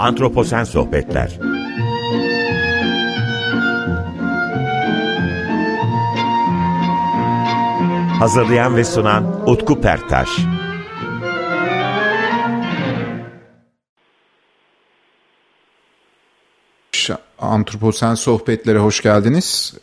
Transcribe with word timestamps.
Antroposen 0.00 0.64
Sohbetler 0.64 1.38
Hazırlayan 8.18 8.76
ve 8.76 8.84
sunan 8.84 9.50
Utku 9.50 9.80
Perktaş 9.80 10.28
Antroposen 17.38 18.14
Sohbetlere 18.14 18.78
hoş 18.78 19.02
geldiniz. 19.02 19.74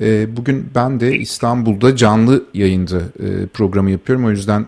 Ee, 0.00 0.36
bugün 0.36 0.70
ben 0.74 1.00
de 1.00 1.16
İstanbul'da 1.16 1.96
canlı 1.96 2.44
yayında 2.54 2.98
e, 2.98 3.46
programı 3.46 3.90
yapıyorum. 3.90 4.24
O 4.24 4.30
yüzden 4.30 4.66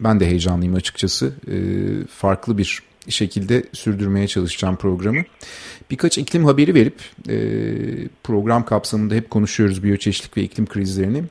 ben 0.00 0.20
de 0.20 0.26
heyecanlıyım 0.26 0.74
açıkçası. 0.74 1.32
Ee, 1.48 2.06
farklı 2.06 2.58
bir 2.58 2.82
şekilde 3.08 3.62
sürdürmeye 3.72 4.28
çalışacağım 4.28 4.76
programı. 4.76 5.22
Birkaç 5.90 6.18
iklim 6.18 6.44
haberi 6.44 6.74
verip 6.74 7.00
e, 7.28 7.38
program 8.24 8.64
kapsamında 8.64 9.14
hep 9.14 9.30
konuşuyoruz 9.30 9.82
biyoçeşitlik 9.82 10.36
ve 10.36 10.42
iklim 10.42 10.66
krizlerini. 10.66 11.24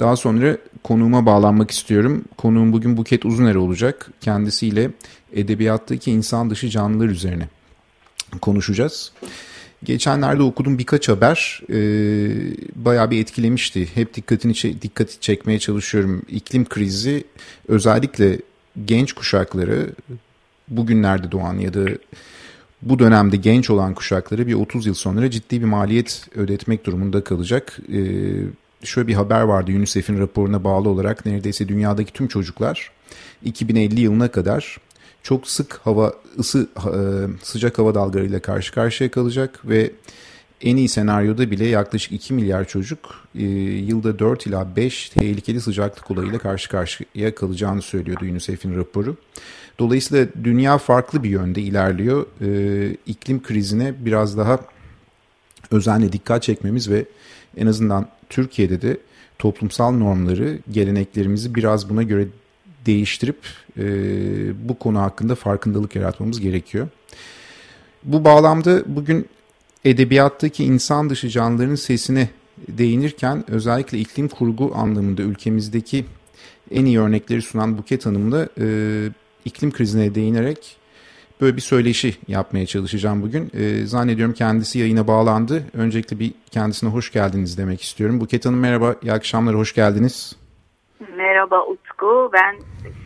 Daha 0.00 0.16
sonra 0.16 0.56
konuğuma 0.84 1.26
bağlanmak 1.26 1.70
istiyorum. 1.70 2.24
Konuğum 2.36 2.72
bugün 2.72 2.96
Buket 2.96 3.24
Uzuner 3.24 3.54
olacak. 3.54 4.10
Kendisiyle 4.20 4.90
edebiyattaki 5.32 6.10
insan 6.10 6.50
dışı 6.50 6.68
canlılar 6.68 7.08
üzerine 7.08 7.48
konuşacağız. 8.40 9.12
Geçenlerde 9.84 10.42
okudum 10.42 10.78
birkaç 10.78 11.08
haber 11.08 11.62
e, 11.70 11.78
bayağı 12.74 13.10
bir 13.10 13.20
etkilemişti. 13.20 13.88
Hep 13.94 14.14
dikkatini 14.14 14.82
dikkati 14.82 15.20
çekmeye 15.20 15.58
çalışıyorum. 15.58 16.22
İklim 16.28 16.64
krizi 16.64 17.24
özellikle 17.68 18.38
genç 18.84 19.12
kuşakları 19.12 19.90
bugünlerde 20.70 21.32
doğan 21.32 21.58
ya 21.58 21.74
da 21.74 21.88
bu 22.82 22.98
dönemde 22.98 23.36
genç 23.36 23.70
olan 23.70 23.94
kuşakları 23.94 24.46
bir 24.46 24.54
30 24.54 24.86
yıl 24.86 24.94
sonra 24.94 25.30
ciddi 25.30 25.60
bir 25.60 25.66
maliyet 25.66 26.26
ödetmek 26.34 26.86
durumunda 26.86 27.24
kalacak. 27.24 27.78
E, 27.92 28.00
şöyle 28.84 29.08
bir 29.08 29.14
haber 29.14 29.40
vardı 29.40 29.70
UNICEF'in 29.70 30.18
raporuna 30.18 30.64
bağlı 30.64 30.88
olarak 30.88 31.26
neredeyse 31.26 31.68
dünyadaki 31.68 32.12
tüm 32.12 32.28
çocuklar 32.28 32.90
2050 33.44 34.00
yılına 34.00 34.30
kadar 34.30 34.78
çok 35.22 35.46
sık 35.48 35.80
hava 35.84 36.12
ısı 36.38 36.68
e, 36.76 37.00
sıcak 37.42 37.78
hava 37.78 37.94
dalgalarıyla 37.94 38.40
karşı 38.40 38.72
karşıya 38.72 39.10
kalacak 39.10 39.60
ve 39.68 39.90
en 40.62 40.76
iyi 40.76 40.88
senaryoda 40.88 41.50
bile 41.50 41.66
yaklaşık 41.66 42.12
2 42.12 42.34
milyar 42.34 42.68
çocuk 42.68 42.98
e, 43.34 43.44
yılda 43.44 44.18
4 44.18 44.46
ila 44.46 44.76
5 44.76 45.08
tehlikeli 45.08 45.60
sıcaklık 45.60 46.10
olayıyla 46.10 46.38
karşı 46.38 46.68
karşıya 46.68 47.34
kalacağını 47.34 47.82
söylüyordu 47.82 48.24
UNICEF'in 48.24 48.76
raporu. 48.76 49.16
Dolayısıyla 49.78 50.26
dünya 50.44 50.78
farklı 50.78 51.22
bir 51.22 51.30
yönde 51.30 51.62
ilerliyor. 51.62 52.26
E, 52.40 52.96
iklim 53.06 53.42
krizine 53.42 53.94
biraz 53.98 54.38
daha 54.38 54.58
özenle 55.70 56.12
dikkat 56.12 56.42
çekmemiz 56.42 56.90
ve 56.90 57.04
en 57.56 57.66
azından 57.66 58.08
Türkiye'de 58.28 58.82
de 58.82 58.96
toplumsal 59.38 59.92
normları, 59.92 60.58
geleneklerimizi 60.70 61.54
biraz 61.54 61.90
buna 61.90 62.02
göre 62.02 62.26
değiştirip 62.86 63.38
e, 63.78 63.84
bu 64.68 64.78
konu 64.78 65.00
hakkında 65.00 65.34
farkındalık 65.34 65.96
yaratmamız 65.96 66.40
gerekiyor. 66.40 66.88
Bu 68.04 68.24
bağlamda 68.24 68.82
bugün 68.86 69.26
edebiyattaki 69.84 70.64
insan 70.64 71.10
dışı 71.10 71.28
canlıların 71.28 71.74
sesine 71.74 72.28
değinirken 72.68 73.44
özellikle 73.50 73.98
iklim 73.98 74.28
kurgu 74.28 74.72
anlamında 74.74 75.22
ülkemizdeki 75.22 76.04
en 76.70 76.84
iyi 76.84 77.00
örnekleri 77.00 77.42
sunan 77.42 77.78
Buket 77.78 78.06
Hanım'la 78.06 78.48
e, 78.60 78.66
iklim 79.44 79.70
krizine 79.70 80.14
değinerek 80.14 80.76
böyle 81.40 81.56
bir 81.56 81.60
söyleşi 81.60 82.14
yapmaya 82.28 82.66
çalışacağım 82.66 83.22
bugün. 83.22 83.50
E, 83.54 83.86
zannediyorum 83.86 84.34
kendisi 84.34 84.78
yayına 84.78 85.06
bağlandı. 85.06 85.64
Öncelikle 85.74 86.18
bir 86.18 86.32
kendisine 86.50 86.90
hoş 86.90 87.12
geldiniz 87.12 87.58
demek 87.58 87.82
istiyorum. 87.82 88.20
Buket 88.20 88.46
Hanım 88.46 88.60
merhaba, 88.60 88.94
iyi 89.02 89.12
akşamlar, 89.12 89.54
hoş 89.54 89.74
geldiniz. 89.74 90.36
Merhaba 91.16 91.66
Utku. 91.66 92.30
Ben 92.32 92.56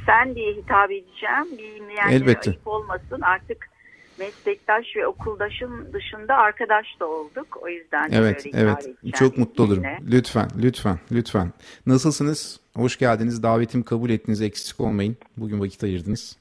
sen 0.06 0.35
diye 0.35 0.53
hitap 0.53 0.91
edeceğim. 0.91 1.59
Bilmeyenlere 1.59 2.15
Elbette. 2.15 2.51
ayıp 2.51 2.67
olmasın. 2.67 3.21
Artık 3.21 3.69
meslektaş 4.19 4.97
ve 4.97 5.07
okuldaşın 5.07 5.93
dışında 5.93 6.35
arkadaş 6.37 7.01
da 7.01 7.07
olduk. 7.07 7.59
O 7.63 7.69
yüzden 7.69 8.11
Evet, 8.13 8.45
böyle 8.45 8.59
evet. 8.63 9.15
Çok 9.15 9.39
mutlu 9.39 9.65
olurum. 9.65 9.85
Lütfen, 10.11 10.49
lütfen, 10.63 10.99
lütfen. 11.13 11.53
Nasılsınız? 11.87 12.61
Hoş 12.77 12.99
geldiniz. 12.99 13.43
Davetimi 13.43 13.85
kabul 13.85 14.11
ettiniz. 14.11 14.43
Eksik 14.43 14.81
olmayın. 14.81 15.17
Bugün 15.37 15.61
vakit 15.61 15.85
ayırdınız. 15.85 16.39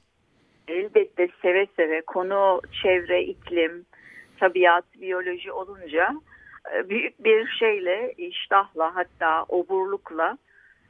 Elbette 0.68 1.28
seve 1.42 1.66
seve 1.76 2.00
konu 2.00 2.60
çevre, 2.82 3.22
iklim, 3.22 3.86
tabiat, 4.40 4.84
biyoloji 5.00 5.52
olunca 5.52 6.14
e, 6.74 6.88
büyük 6.88 7.24
bir 7.24 7.46
şeyle, 7.58 8.14
iştahla 8.18 8.96
hatta 8.96 9.44
oburlukla 9.48 10.38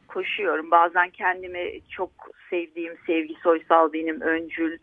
koşuyorum. 0.08 0.70
Bazen 0.70 1.10
kendimi 1.10 1.80
çok 1.90 2.10
sevdiğim 2.50 2.94
Sevgi 3.06 3.34
Soysal 3.42 3.92
benim 3.92 4.20
öncül 4.20 4.78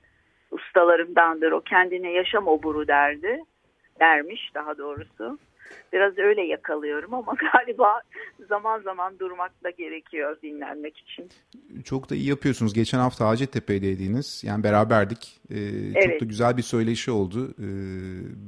ustalarımdandır. 0.51 1.51
O 1.51 1.61
kendine 1.61 2.11
yaşam 2.11 2.47
oburu 2.47 2.87
derdi. 2.87 3.43
Dermiş 3.99 4.51
daha 4.55 4.77
doğrusu. 4.77 5.37
Biraz 5.93 6.17
öyle 6.17 6.41
yakalıyorum 6.41 7.13
ama 7.13 7.33
galiba 7.53 8.01
zaman 8.49 8.81
zaman 8.81 9.19
durmak 9.19 9.63
da 9.63 9.69
gerekiyor 9.69 10.37
dinlenmek 10.43 10.97
için. 10.97 11.29
Çok 11.83 12.09
da 12.09 12.15
iyi 12.15 12.29
yapıyorsunuz. 12.29 12.73
Geçen 12.73 12.99
hafta 12.99 13.27
Hacettepe'deydiniz. 13.27 14.43
Yani 14.45 14.63
beraberdik. 14.63 15.39
Ee, 15.49 15.93
Çok 15.93 16.03
Evet. 16.03 16.21
da 16.21 16.25
güzel 16.25 16.57
bir 16.57 16.61
söyleşi 16.61 17.11
oldu 17.11 17.53
e, 17.59 17.67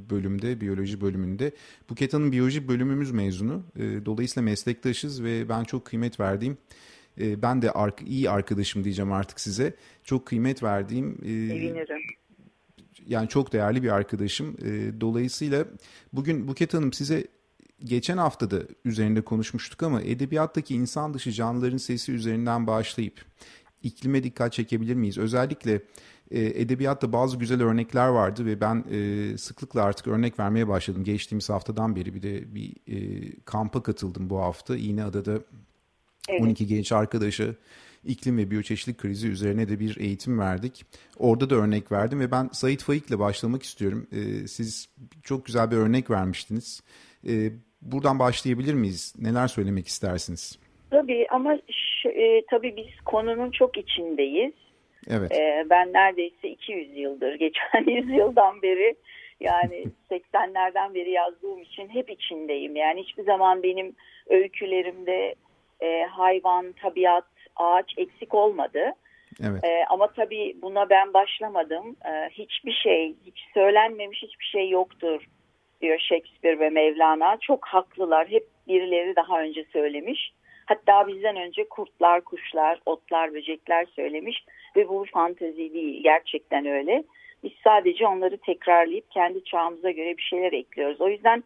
bölümde, 0.10 0.62
biyoloji 0.62 1.02
bölümünde. 1.02 1.52
Buket 1.90 2.14
Hanım 2.14 2.32
biyoloji 2.32 2.68
bölümümüz 2.68 3.12
mezunu. 3.12 3.64
E, 3.76 4.06
dolayısıyla 4.06 4.50
meslektaşız 4.50 5.24
ve 5.24 5.50
ben 5.50 5.64
çok 5.64 5.86
kıymet 5.86 6.20
verdiğim, 6.20 6.58
e, 7.22 7.42
ben 7.42 7.62
de 7.62 7.72
ar- 7.72 7.94
iyi 8.06 8.30
arkadaşım 8.30 8.84
diyeceğim 8.84 9.12
artık 9.12 9.40
size. 9.40 9.76
Çok 10.04 10.26
kıymet 10.26 10.64
verdiğim 10.64 11.12
e, 11.22 11.26
Sevinirim. 11.26 11.98
yani 13.08 13.28
çok 13.30 13.54
değerli 13.54 13.84
bir 13.84 13.90
arkadaşım. 13.90 14.58
E, 14.66 15.02
dolayısıyla 15.02 15.66
bugün 16.14 16.48
Buket 16.48 16.74
Hanım 16.74 16.94
size 16.94 17.28
geçen 17.84 18.18
hafta 18.18 18.52
da 18.52 18.60
üzerinde 18.86 19.22
konuşmuştuk 19.22 19.84
ama 19.84 20.02
edebiyattaki 20.02 20.76
insan 20.76 21.14
dışı 21.14 21.32
canlıların 21.32 21.78
sesi 21.78 22.12
üzerinden 22.12 22.68
başlayıp 22.68 23.26
iklime 23.84 24.24
dikkat 24.24 24.54
çekebilir 24.54 24.96
miyiz? 24.96 25.18
Özellikle 25.18 25.82
e, 26.32 26.42
edebiyatta 26.62 27.14
bazı 27.14 27.38
güzel 27.38 27.64
örnekler 27.64 28.08
vardı 28.08 28.46
ve 28.46 28.62
ben 28.62 28.84
e, 28.92 29.38
sıklıkla 29.38 29.84
artık 29.84 30.08
örnek 30.08 30.40
vermeye 30.40 30.68
başladım. 30.68 31.04
Geçtiğimiz 31.04 31.50
haftadan 31.50 31.96
beri 31.96 32.14
bir 32.16 32.22
de 32.22 32.56
bir 32.56 32.74
e, 32.88 33.32
kampa 33.46 33.84
katıldım 33.84 34.30
bu 34.30 34.40
hafta. 34.40 34.78
İğneada'da 34.78 35.40
Evet. 36.30 36.42
12 36.42 36.68
genç 36.68 36.92
arkadaşa 36.92 37.46
iklim 38.06 38.38
ve 38.38 38.52
biyoçeşitlik 38.52 38.98
krizi 38.98 39.28
üzerine 39.28 39.70
de 39.70 39.80
bir 39.80 39.98
eğitim 40.00 40.40
verdik. 40.40 40.86
Orada 41.20 41.50
da 41.50 41.56
örnek 41.56 41.92
verdim 41.92 42.20
ve 42.20 42.32
ben 42.32 42.50
Sait 42.52 42.84
Faik'le 42.84 43.20
başlamak 43.20 43.64
istiyorum. 43.64 44.08
Ee, 44.12 44.48
siz 44.48 44.90
çok 45.24 45.46
güzel 45.46 45.72
bir 45.72 45.78
örnek 45.78 46.10
vermiştiniz. 46.10 46.84
Ee, 47.28 47.50
buradan 47.82 48.20
başlayabilir 48.20 48.74
miyiz? 48.74 49.16
Neler 49.22 49.48
söylemek 49.48 49.88
istersiniz? 49.88 50.60
Tabii 50.90 51.28
ama 51.32 51.58
şu, 52.02 52.10
e, 52.10 52.46
tabii 52.50 52.76
biz 52.78 53.02
konunun 53.06 53.52
çok 53.52 53.78
içindeyiz. 53.78 54.54
Evet. 55.10 55.32
Ee, 55.32 55.66
ben 55.70 55.94
neredeyse 55.94 56.50
200 56.50 56.98
yıldır, 56.98 57.34
geçen 57.40 57.92
yüzyıldan 57.92 58.62
beri 58.62 58.96
yani 59.40 59.86
80'lerden 60.12 60.94
beri 60.94 61.12
yazdığım 61.12 61.62
için 61.62 61.90
hep 61.90 62.10
içindeyim. 62.10 62.76
Yani 62.76 63.04
hiçbir 63.04 63.24
zaman 63.24 63.64
benim 63.64 63.96
öykülerimde 64.30 65.36
e, 65.84 66.04
hayvan, 66.04 66.72
tabiat, 66.72 67.26
ağaç 67.56 67.94
eksik 67.98 68.34
olmadı. 68.34 68.94
Evet. 69.42 69.64
Ee, 69.64 69.86
ama 69.90 70.08
tabii 70.08 70.56
buna 70.62 70.90
ben 70.90 71.14
başlamadım. 71.14 71.96
Ee, 72.06 72.30
hiçbir 72.32 72.72
şey, 72.72 73.16
hiç 73.26 73.40
söylenmemiş 73.54 74.22
hiçbir 74.22 74.46
şey 74.46 74.70
yoktur 74.70 75.26
diyor 75.82 76.00
Shakespeare 76.00 76.60
ve 76.60 76.70
Mevlana. 76.70 77.38
Çok 77.42 77.66
haklılar. 77.66 78.28
Hep 78.28 78.48
birileri 78.68 79.16
daha 79.16 79.42
önce 79.42 79.66
söylemiş. 79.74 80.34
Hatta 80.66 81.08
bizden 81.08 81.36
önce 81.36 81.70
kurtlar, 81.70 82.22
kuşlar, 82.22 82.80
otlar, 82.86 83.34
böcekler 83.34 83.86
söylemiş 83.86 84.46
ve 84.76 84.90
bu 84.90 85.06
fantezi 85.14 85.74
değil. 85.74 86.04
Gerçekten 86.04 86.66
öyle. 86.66 87.04
Biz 87.44 87.52
sadece 87.64 88.08
onları 88.08 88.38
tekrarlayıp 88.38 89.12
kendi 89.12 89.44
çağımıza 89.44 89.92
göre 89.92 90.18
bir 90.18 90.24
şeyler 90.24 90.54
ekliyoruz. 90.54 91.02
O 91.02 91.10
yüzden 91.10 91.44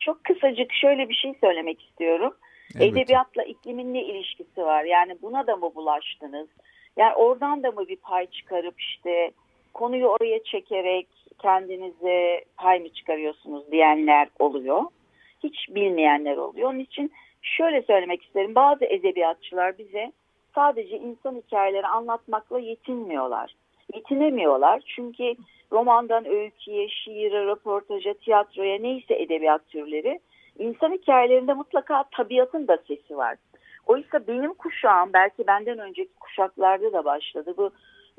çok 0.00 0.24
kısacık 0.24 0.72
şöyle 0.72 1.08
bir 1.08 1.14
şey 1.14 1.34
söylemek 1.40 1.82
istiyorum. 1.82 2.34
Elbette. 2.74 3.00
Edebiyatla 3.00 3.42
iklimin 3.42 3.94
ne 3.94 4.04
ilişkisi 4.04 4.62
var? 4.62 4.84
Yani 4.84 5.16
buna 5.22 5.46
da 5.46 5.56
mı 5.56 5.74
bulaştınız? 5.74 6.48
Yani 6.96 7.14
oradan 7.14 7.62
da 7.62 7.70
mı 7.70 7.88
bir 7.88 7.96
pay 7.96 8.26
çıkarıp 8.26 8.80
işte 8.80 9.30
konuyu 9.74 10.06
oraya 10.06 10.42
çekerek 10.44 11.08
kendinize 11.38 12.44
pay 12.56 12.80
mı 12.80 12.88
çıkarıyorsunuz 12.88 13.70
diyenler 13.70 14.28
oluyor. 14.38 14.82
Hiç 15.42 15.68
bilmeyenler 15.68 16.36
oluyor. 16.36 16.70
Onun 16.70 16.78
için 16.78 17.12
şöyle 17.42 17.82
söylemek 17.82 18.22
isterim. 18.22 18.54
Bazı 18.54 18.84
edebiyatçılar 18.84 19.78
bize 19.78 20.12
sadece 20.54 20.98
insan 20.98 21.36
hikayeleri 21.36 21.86
anlatmakla 21.86 22.58
yetinmiyorlar. 22.58 23.54
yetinemiyorlar. 23.94 24.82
Çünkü 24.96 25.34
romandan 25.72 26.26
öyküye, 26.26 26.88
şiire, 26.88 27.46
röportaja, 27.46 28.14
tiyatroya 28.14 28.78
neyse 28.78 29.14
edebiyat 29.14 29.68
türleri 29.68 30.20
insan 30.58 30.92
hikayelerinde 30.92 31.54
mutlaka 31.54 32.04
tabiatın 32.16 32.68
da 32.68 32.78
sesi 32.88 33.16
var. 33.16 33.36
Oysa 33.86 34.26
benim 34.26 34.54
kuşağım 34.54 35.10
belki 35.12 35.46
benden 35.46 35.78
önceki 35.78 36.14
kuşaklarda 36.14 36.92
da 36.92 37.04
başladı. 37.04 37.54
Bu 37.56 37.70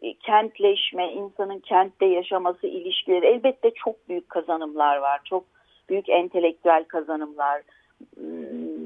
e, 0.02 0.14
kentleşme, 0.14 1.12
insanın 1.14 1.60
kentte 1.60 2.06
yaşaması, 2.06 2.68
ilişkileri 2.68 3.26
elbette 3.26 3.72
çok 3.72 4.10
büyük 4.10 4.30
kazanımlar 4.30 4.98
var. 4.98 5.22
Çok 5.26 5.46
büyük 5.90 6.10
entelektüel 6.10 6.84
kazanımlar, 6.84 7.62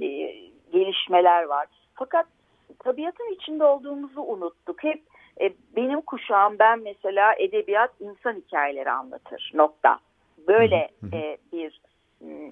e, 0.01 0.35
gelişmeler 0.71 1.43
var. 1.43 1.67
Fakat 1.95 2.25
tabiatın 2.79 3.33
içinde 3.33 3.63
olduğumuzu 3.63 4.21
unuttuk. 4.21 4.83
Hep 4.83 5.01
e, 5.41 5.53
benim 5.75 6.01
kuşağım 6.01 6.55
ben 6.59 6.79
mesela 6.79 7.33
edebiyat 7.39 7.91
insan 7.99 8.33
hikayeleri 8.33 8.91
anlatır 8.91 9.51
nokta. 9.53 9.99
Böyle 10.47 10.89
e, 11.13 11.37
bir 11.53 11.81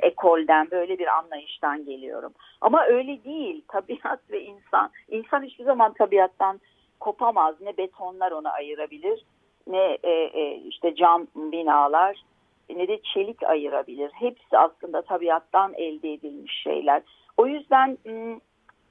ekolden 0.01 0.71
böyle 0.71 0.99
bir 0.99 1.17
anlayıştan 1.17 1.85
geliyorum. 1.85 2.33
Ama 2.61 2.85
öyle 2.85 3.23
değil. 3.23 3.63
Tabiat 3.67 4.31
ve 4.31 4.43
insan, 4.43 4.91
insan 5.09 5.43
hiçbir 5.43 5.63
zaman 5.63 5.93
tabiattan 5.93 6.59
kopamaz. 6.99 7.61
Ne 7.61 7.77
betonlar 7.77 8.31
onu 8.31 8.49
ayırabilir, 8.49 9.25
ne 9.67 9.97
e, 10.03 10.11
e, 10.11 10.55
işte 10.55 10.95
cam 10.95 11.27
binalar, 11.35 12.23
ne 12.69 12.87
de 12.87 13.01
çelik 13.13 13.43
ayırabilir. 13.43 14.11
Hepsi 14.13 14.57
aslında 14.57 15.01
tabiattan 15.01 15.73
elde 15.77 16.13
edilmiş 16.13 16.61
şeyler. 16.63 17.01
O 17.37 17.47
yüzden 17.47 17.97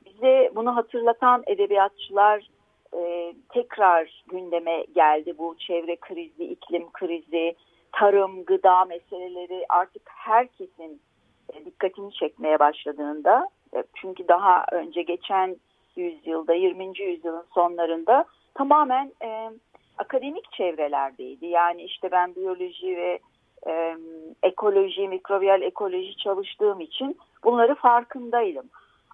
bize 0.06 0.50
bunu 0.54 0.76
hatırlatan 0.76 1.42
edebiyatçılar 1.46 2.50
e, 2.96 3.34
tekrar 3.48 4.24
gündeme 4.26 4.84
geldi. 4.94 5.34
Bu 5.38 5.56
çevre 5.58 5.96
krizi, 5.96 6.44
iklim 6.44 6.90
krizi, 6.92 7.54
tarım, 7.92 8.44
gıda 8.44 8.84
meseleleri 8.84 9.64
artık 9.68 10.02
herkesin 10.04 11.00
e, 11.52 11.64
dikkatini 11.64 12.12
çekmeye 12.12 12.58
başladığında 12.58 13.48
e, 13.74 13.84
çünkü 13.94 14.28
daha 14.28 14.64
önce 14.72 15.02
geçen 15.02 15.56
yüzyılda 15.96 16.54
20. 16.54 17.00
yüzyılın 17.00 17.44
sonlarında 17.54 18.24
tamamen 18.54 19.12
e, 19.24 19.50
akademik 19.98 20.52
çevrelerdeydi. 20.52 21.46
Yani 21.46 21.82
işte 21.82 22.10
ben 22.10 22.34
biyoloji 22.34 22.96
ve 22.96 23.18
e, 23.66 23.96
ekoloji, 24.42 25.08
mikrobiyal 25.08 25.62
ekoloji 25.62 26.16
çalıştığım 26.16 26.80
için 26.80 27.16
bunları 27.44 27.74
farkındaydım. 27.74 28.66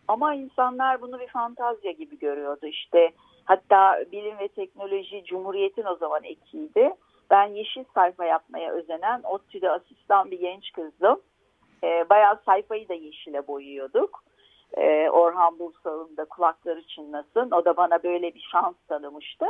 Ama 0.08 0.34
insanlar 0.34 1.00
bunu 1.00 1.20
bir 1.20 1.26
fantazya 1.26 1.92
gibi 1.92 2.18
görüyordu. 2.18 2.66
İşte 2.66 3.10
hatta 3.44 4.04
bilim 4.12 4.38
ve 4.38 4.48
teknoloji 4.48 5.24
Cumhuriyet'in 5.24 5.84
o 5.84 5.96
zaman 5.96 6.24
ekiydi. 6.24 6.92
Ben 7.30 7.46
yeşil 7.46 7.84
sayfa 7.94 8.24
yapmaya 8.24 8.72
özenen 8.72 9.22
ODTÜ'de 9.22 9.70
asistan 9.70 10.30
bir 10.30 10.40
genç 10.40 10.72
kızdım. 10.72 11.20
E, 11.84 12.08
bayağı 12.10 12.40
sayfayı 12.46 12.88
da 12.88 12.94
yeşile 12.94 13.46
boyuyorduk. 13.46 14.24
E, 14.76 15.10
Orhan 15.10 15.58
Bulsal'ın 15.58 16.16
da 16.16 16.24
kulakları 16.24 16.82
çınlasın. 16.86 17.50
O 17.50 17.64
da 17.64 17.76
bana 17.76 18.02
böyle 18.02 18.34
bir 18.34 18.48
şans 18.52 18.74
tanımıştı. 18.88 19.46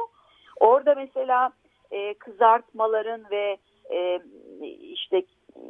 Orada 0.61 0.95
mesela 0.95 1.51
e, 1.91 2.15
kızartmaların 2.15 3.25
ve 3.31 3.57
e, 3.91 4.21
işte 4.81 5.23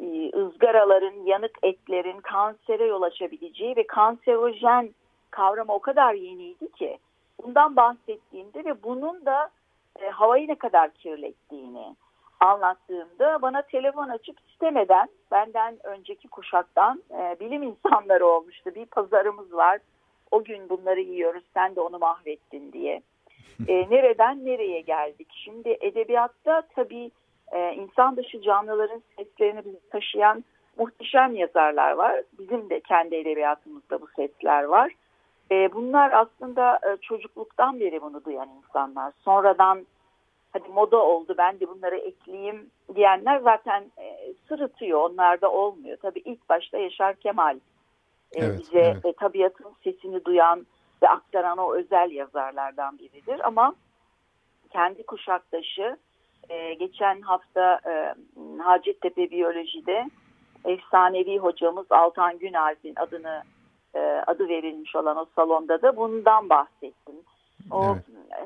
e, 0.03 0.31
ızgaraların, 0.37 1.27
yanık 1.27 1.59
etlerin 1.63 2.21
kansere 2.21 2.87
yol 2.87 3.03
açabileceği 3.03 3.77
ve 3.77 3.87
kanserojen 3.87 4.95
kavramı 5.31 5.73
o 5.73 5.79
kadar 5.79 6.15
yeniydi 6.15 6.73
ki 6.73 6.99
bundan 7.45 7.77
bahsettiğimde 7.77 8.65
ve 8.65 8.83
bunun 8.83 9.27
da 9.27 9.51
e, 10.01 10.11
havayı 10.11 10.49
ne 10.49 10.55
kadar 10.55 10.91
kirlettiğini 10.91 11.97
anlattığımda 12.41 13.43
bana 13.43 13.63
telefon 13.63 14.09
açıp 14.09 14.37
istemeden 14.49 15.09
benden 15.31 15.79
önceki 15.85 16.29
kuşaktan 16.29 17.03
e, 17.11 17.37
bilim 17.41 17.63
insanları 17.63 18.27
olmuştu. 18.27 18.75
Bir 18.75 18.87
pazarımız 18.87 19.53
var. 19.53 19.81
O 20.31 20.45
gün 20.45 20.69
bunları 20.69 21.01
yiyoruz. 21.01 21.45
Sen 21.55 21.77
de 21.77 21.81
onu 21.81 21.99
mahvettin 21.99 22.73
diye. 22.73 23.03
E, 23.69 23.75
nereden 23.91 24.47
nereye 24.47 24.81
geldik? 24.81 25.29
Şimdi 25.45 25.77
edebiyatta 25.81 26.63
tabii 26.75 27.11
e, 27.53 27.73
insan 27.73 28.17
dışı 28.17 28.43
canlıların 28.43 29.03
seslerini 29.17 29.65
bizi 29.65 29.89
taşıyan 29.91 30.45
muhteşem 30.79 31.35
yazarlar 31.35 31.93
var. 31.93 32.23
Bizim 32.39 32.71
de 32.71 32.81
kendi 32.81 33.15
edebiyatımızda 33.15 34.01
bu 34.01 34.07
sesler 34.17 34.65
var. 34.65 34.93
E, 35.51 35.73
bunlar 35.73 36.13
aslında 36.13 36.77
e, 36.77 36.97
çocukluktan 36.97 37.81
beri 37.81 38.03
bunu 38.03 38.25
duyan 38.25 38.49
insanlar. 38.49 39.13
Sonradan 39.25 39.87
hadi 40.53 40.69
moda 40.69 40.97
oldu 40.97 41.35
ben 41.39 41.61
de 41.61 41.69
bunları 41.69 41.97
ekleyeyim 41.97 42.71
diyenler 42.95 43.39
zaten 43.39 43.85
e, 43.99 44.33
sırıtıyor. 44.49 45.11
Onlarda 45.11 45.53
olmuyor. 45.53 45.97
Tabii 46.03 46.23
ilk 46.25 46.49
başta 46.49 46.79
Yaşar 46.79 47.15
Kemal 47.15 47.57
e, 48.33 48.45
evet, 48.45 48.59
bize 48.59 48.79
evet. 48.79 49.05
E, 49.05 49.13
tabiatın 49.13 49.73
sesini 49.85 50.25
duyan 50.25 50.67
ve 51.03 51.09
aktaran 51.09 51.59
o 51.59 51.75
özel 51.75 52.11
yazarlardan 52.11 52.99
biridir. 52.99 53.47
Ama 53.47 53.75
kendi 54.71 55.07
kuşaktaşı 55.07 55.97
e, 56.49 56.75
geçen 56.75 57.21
hafta 57.21 57.81
e, 57.87 58.15
Hacettepe 58.63 59.31
Biyoloji'de 59.31 60.11
efsanevi 60.65 61.39
hocamız 61.39 61.87
Altan 61.91 62.39
Günalp'in 62.39 62.95
adını 62.97 63.43
e, 63.97 64.23
adı 64.27 64.49
verilmiş 64.49 64.97
olan 64.97 65.17
o 65.17 65.27
salonda 65.37 65.83
da 65.83 65.97
bundan 65.97 66.49
bahsettim. 66.51 67.15
O 67.71 67.85
evet. 67.85 68.05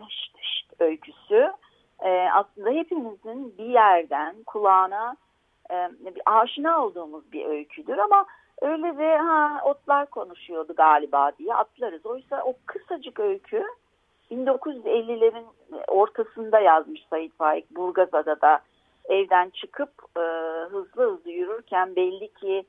şişt, 0.09 0.39
şişt 0.43 0.81
öyküsü 0.81 1.53
e, 2.01 2.29
aslında 2.35 2.71
hepimizin 2.71 3.59
bir 3.59 3.65
yerden 3.65 4.43
kulağına 4.47 5.17
e, 5.71 5.75
bir 6.15 6.23
aşina 6.27 6.85
olduğumuz 6.85 7.33
bir 7.33 7.47
öyküdür 7.47 7.99
ama 7.99 8.27
öyle 8.61 8.99
de 8.99 9.17
ha 9.19 9.61
otlar 9.65 10.07
konuşuyordu 10.07 10.75
galiba 10.77 11.33
diye 11.39 11.55
atlarız. 11.55 12.07
Oysa 12.07 12.43
o 12.45 12.55
kısacık 12.67 13.21
öykü 13.21 13.65
1950'lerin 14.31 15.45
ortasında 15.89 16.61
yazmış 16.61 17.01
Sayit 17.11 17.37
Faik 17.37 17.77
Burgazada'da 17.77 18.61
evden 19.05 19.51
çıkıp 19.51 19.93
e, 20.17 20.21
hızlı 20.71 21.13
hızlı 21.13 21.31
yürürken 21.31 21.97
belli 21.97 22.29
ki 22.35 22.65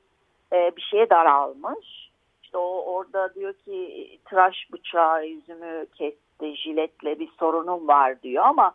e, 0.52 0.76
bir 0.76 0.82
şeye 0.82 1.10
daralmış. 1.10 2.11
İşte 2.52 2.58
o 2.58 2.94
orada 2.94 3.34
diyor 3.34 3.52
ki 3.52 4.18
tıraş 4.24 4.72
bıçağı 4.72 5.26
yüzümü 5.26 5.86
kesti 5.94 6.56
jiletle 6.56 7.18
bir 7.18 7.28
sorunum 7.38 7.88
var 7.88 8.22
diyor 8.22 8.44
ama 8.44 8.74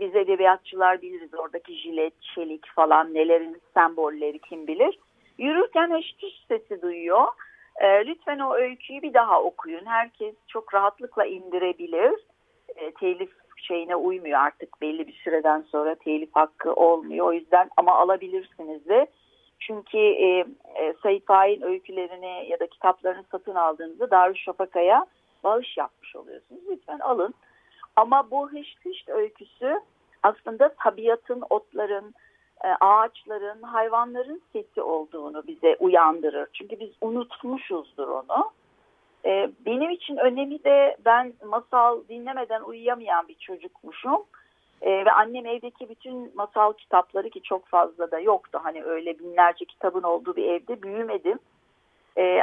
biz 0.00 0.16
edebiyatçılar 0.16 1.02
biliriz 1.02 1.34
oradaki 1.34 1.74
jilet, 1.74 2.12
çelik 2.34 2.66
falan 2.66 3.14
nelerin 3.14 3.60
sembolleri 3.74 4.38
kim 4.38 4.66
bilir. 4.66 4.98
Yürürken 5.38 5.90
eştiş 5.90 6.44
sesi 6.48 6.82
duyuyor. 6.82 7.26
E, 7.80 8.06
lütfen 8.06 8.38
o 8.38 8.54
öyküyü 8.54 9.02
bir 9.02 9.14
daha 9.14 9.42
okuyun. 9.42 9.86
Herkes 9.86 10.34
çok 10.48 10.74
rahatlıkla 10.74 11.24
indirebilir. 11.24 12.20
E, 12.76 12.90
telif 12.90 13.30
şeyine 13.56 13.96
uymuyor 13.96 14.38
artık 14.38 14.80
belli 14.80 15.06
bir 15.06 15.20
süreden 15.24 15.60
sonra 15.60 15.94
telif 15.94 16.30
hakkı 16.34 16.72
olmuyor. 16.72 17.26
O 17.26 17.32
yüzden 17.32 17.70
ama 17.76 17.94
alabilirsiniz 17.94 18.88
de. 18.88 19.06
Çünkü 19.66 19.98
e, 19.98 20.44
e, 20.74 20.94
Sayit 21.02 21.26
Faik'in 21.26 21.62
öykülerini 21.62 22.50
ya 22.50 22.60
da 22.60 22.66
kitaplarını 22.66 23.24
satın 23.30 23.54
aldığınızda 23.54 24.10
Darüşşafaka'ya 24.10 25.06
bağış 25.44 25.76
yapmış 25.76 26.16
oluyorsunuz. 26.16 26.62
Lütfen 26.70 26.98
alın. 26.98 27.34
Ama 27.96 28.30
bu 28.30 28.50
hışt 28.52 28.84
hışt 28.84 29.08
öyküsü 29.08 29.80
aslında 30.22 30.74
tabiatın, 30.74 31.42
otların, 31.50 32.14
e, 32.64 32.68
ağaçların, 32.80 33.62
hayvanların 33.62 34.42
sesi 34.52 34.82
olduğunu 34.82 35.46
bize 35.46 35.76
uyandırır. 35.80 36.48
Çünkü 36.52 36.80
biz 36.80 36.90
unutmuşuzdur 37.00 38.08
onu. 38.08 38.50
E, 39.24 39.50
benim 39.66 39.90
için 39.90 40.16
önemi 40.16 40.64
de 40.64 40.96
ben 41.04 41.32
masal 41.46 42.08
dinlemeden 42.08 42.62
uyuyamayan 42.62 43.28
bir 43.28 43.34
çocukmuşum. 43.34 44.24
E, 44.84 45.04
ve 45.04 45.12
annem 45.12 45.46
evdeki 45.46 45.88
bütün 45.88 46.36
masal 46.36 46.72
kitapları 46.72 47.30
ki 47.30 47.42
çok 47.42 47.66
fazla 47.66 48.10
da 48.10 48.18
yoktu. 48.18 48.60
Hani 48.62 48.84
öyle 48.84 49.18
binlerce 49.18 49.64
kitabın 49.64 50.02
olduğu 50.02 50.36
bir 50.36 50.44
evde 50.44 50.82
büyümedim. 50.82 51.38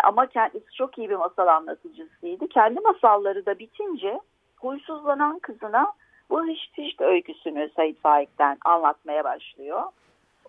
ama 0.03 0.25
kendisi 0.25 0.73
çok 0.77 0.97
iyi 0.97 1.09
bir 1.09 1.15
masal 1.15 1.47
anlatıcısıydı. 1.47 2.47
Kendi 2.47 2.79
masalları 2.79 3.45
da 3.45 3.59
bitince 3.59 4.19
huysuzlanan 4.57 5.39
kızına 5.39 5.93
bu 6.29 6.47
hiç 6.47 6.71
hiç 6.77 7.01
öyküsünü 7.01 7.69
Said 7.75 7.95
Faik'ten 7.95 8.57
anlatmaya 8.65 9.23
başlıyor. 9.23 9.83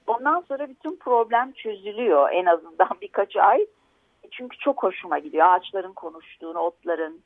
Ondan 0.07 0.41
sonra 0.41 0.69
bütün 0.69 0.97
problem 0.97 1.53
çözülüyor 1.53 2.29
en 2.33 2.47
azından 2.47 2.89
birkaç 3.01 3.37
ay. 3.37 3.67
Çünkü 4.31 4.59
çok 4.59 4.83
hoşuma 4.83 5.19
gidiyor. 5.19 5.47
Ağaçların 5.47 5.93
konuştuğunu, 5.93 6.59
otların 6.59 7.23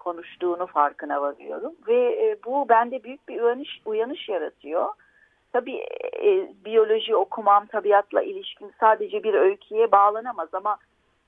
konuştuğunu 0.00 0.66
farkına 0.66 1.22
varıyorum. 1.22 1.72
Ve 1.88 2.26
e, 2.26 2.36
bu 2.44 2.68
bende 2.68 3.02
büyük 3.04 3.28
bir 3.28 3.40
uyanış, 3.40 3.80
uyanış 3.84 4.28
yaratıyor. 4.28 4.88
Tabii 5.52 5.76
e, 6.22 6.52
biyoloji 6.64 7.16
okumam, 7.16 7.66
tabiatla 7.66 8.22
ilişkim 8.22 8.68
sadece 8.80 9.22
bir 9.22 9.34
öyküye 9.34 9.92
bağlanamaz 9.92 10.48
ama 10.52 10.76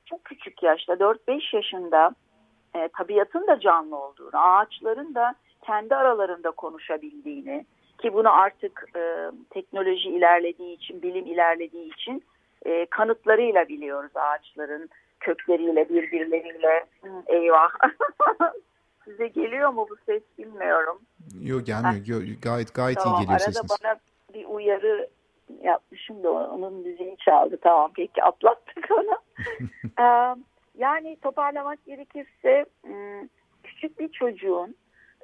çok 0.07 0.25
küçük 0.25 0.63
yaşta 0.63 0.93
4-5 0.93 1.57
yaşında 1.57 2.15
e, 2.75 2.89
tabiatın 2.89 3.47
da 3.47 3.61
canlı 3.61 3.97
olduğunu, 3.97 4.31
ağaçların 4.35 5.15
da 5.15 5.35
kendi 5.63 5.97
aralarında 5.97 6.51
konuşabildiğini 6.51 7.67
ki 7.99 8.13
bunu 8.13 8.33
artık 8.33 8.85
e, 8.97 9.31
teknoloji 9.51 10.09
ilerlediği 10.09 10.77
için, 10.77 11.03
bilim 11.03 11.27
ilerlediği 11.27 11.93
için 11.93 12.25
e, 12.67 12.87
kanıtlarıyla 12.87 13.69
biliyoruz 13.69 14.13
ağaçların 14.15 14.91
kökleriyle 15.23 15.89
birbirleriyle. 15.89 16.87
Eyvah. 17.27 17.71
Size 19.05 19.27
geliyor 19.27 19.71
mu 19.71 19.87
bu 19.91 19.97
ses 20.07 20.23
bilmiyorum. 20.39 20.99
Yok 21.43 21.67
gelmiyor. 21.67 22.07
Yo, 22.07 22.19
gayet 22.43 22.75
gayet 22.75 22.99
tamam, 22.99 23.21
iyi 23.21 23.23
geliyor 23.23 23.41
arada 23.41 23.53
sesiniz. 23.53 23.79
bana 23.83 23.97
bir 24.35 24.45
uyarı 24.45 25.09
yapmışım 25.63 26.23
da 26.23 26.31
onun 26.31 26.75
müziğini 26.75 27.17
çaldı. 27.17 27.59
Tamam 27.63 27.91
peki 27.97 28.23
atlattık 28.23 28.89
onu. 28.91 29.19
ee, 30.01 30.37
yani 30.79 31.17
toparlamak 31.23 31.85
gerekirse 31.87 32.65
ıı, 32.87 33.29
küçük 33.63 34.01
bir 34.01 34.09
çocuğun 34.09 34.77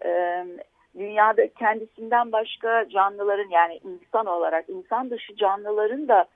ıı, 0.05 0.47
dünyada 0.99 1.49
kendisinden 1.49 2.33
başka 2.33 2.88
canlıların 2.88 3.50
yani 3.50 3.81
insan 3.85 4.26
olarak 4.26 4.69
insan 4.69 5.11
dışı 5.11 5.37
canlıların 5.37 6.09
da 6.09 6.26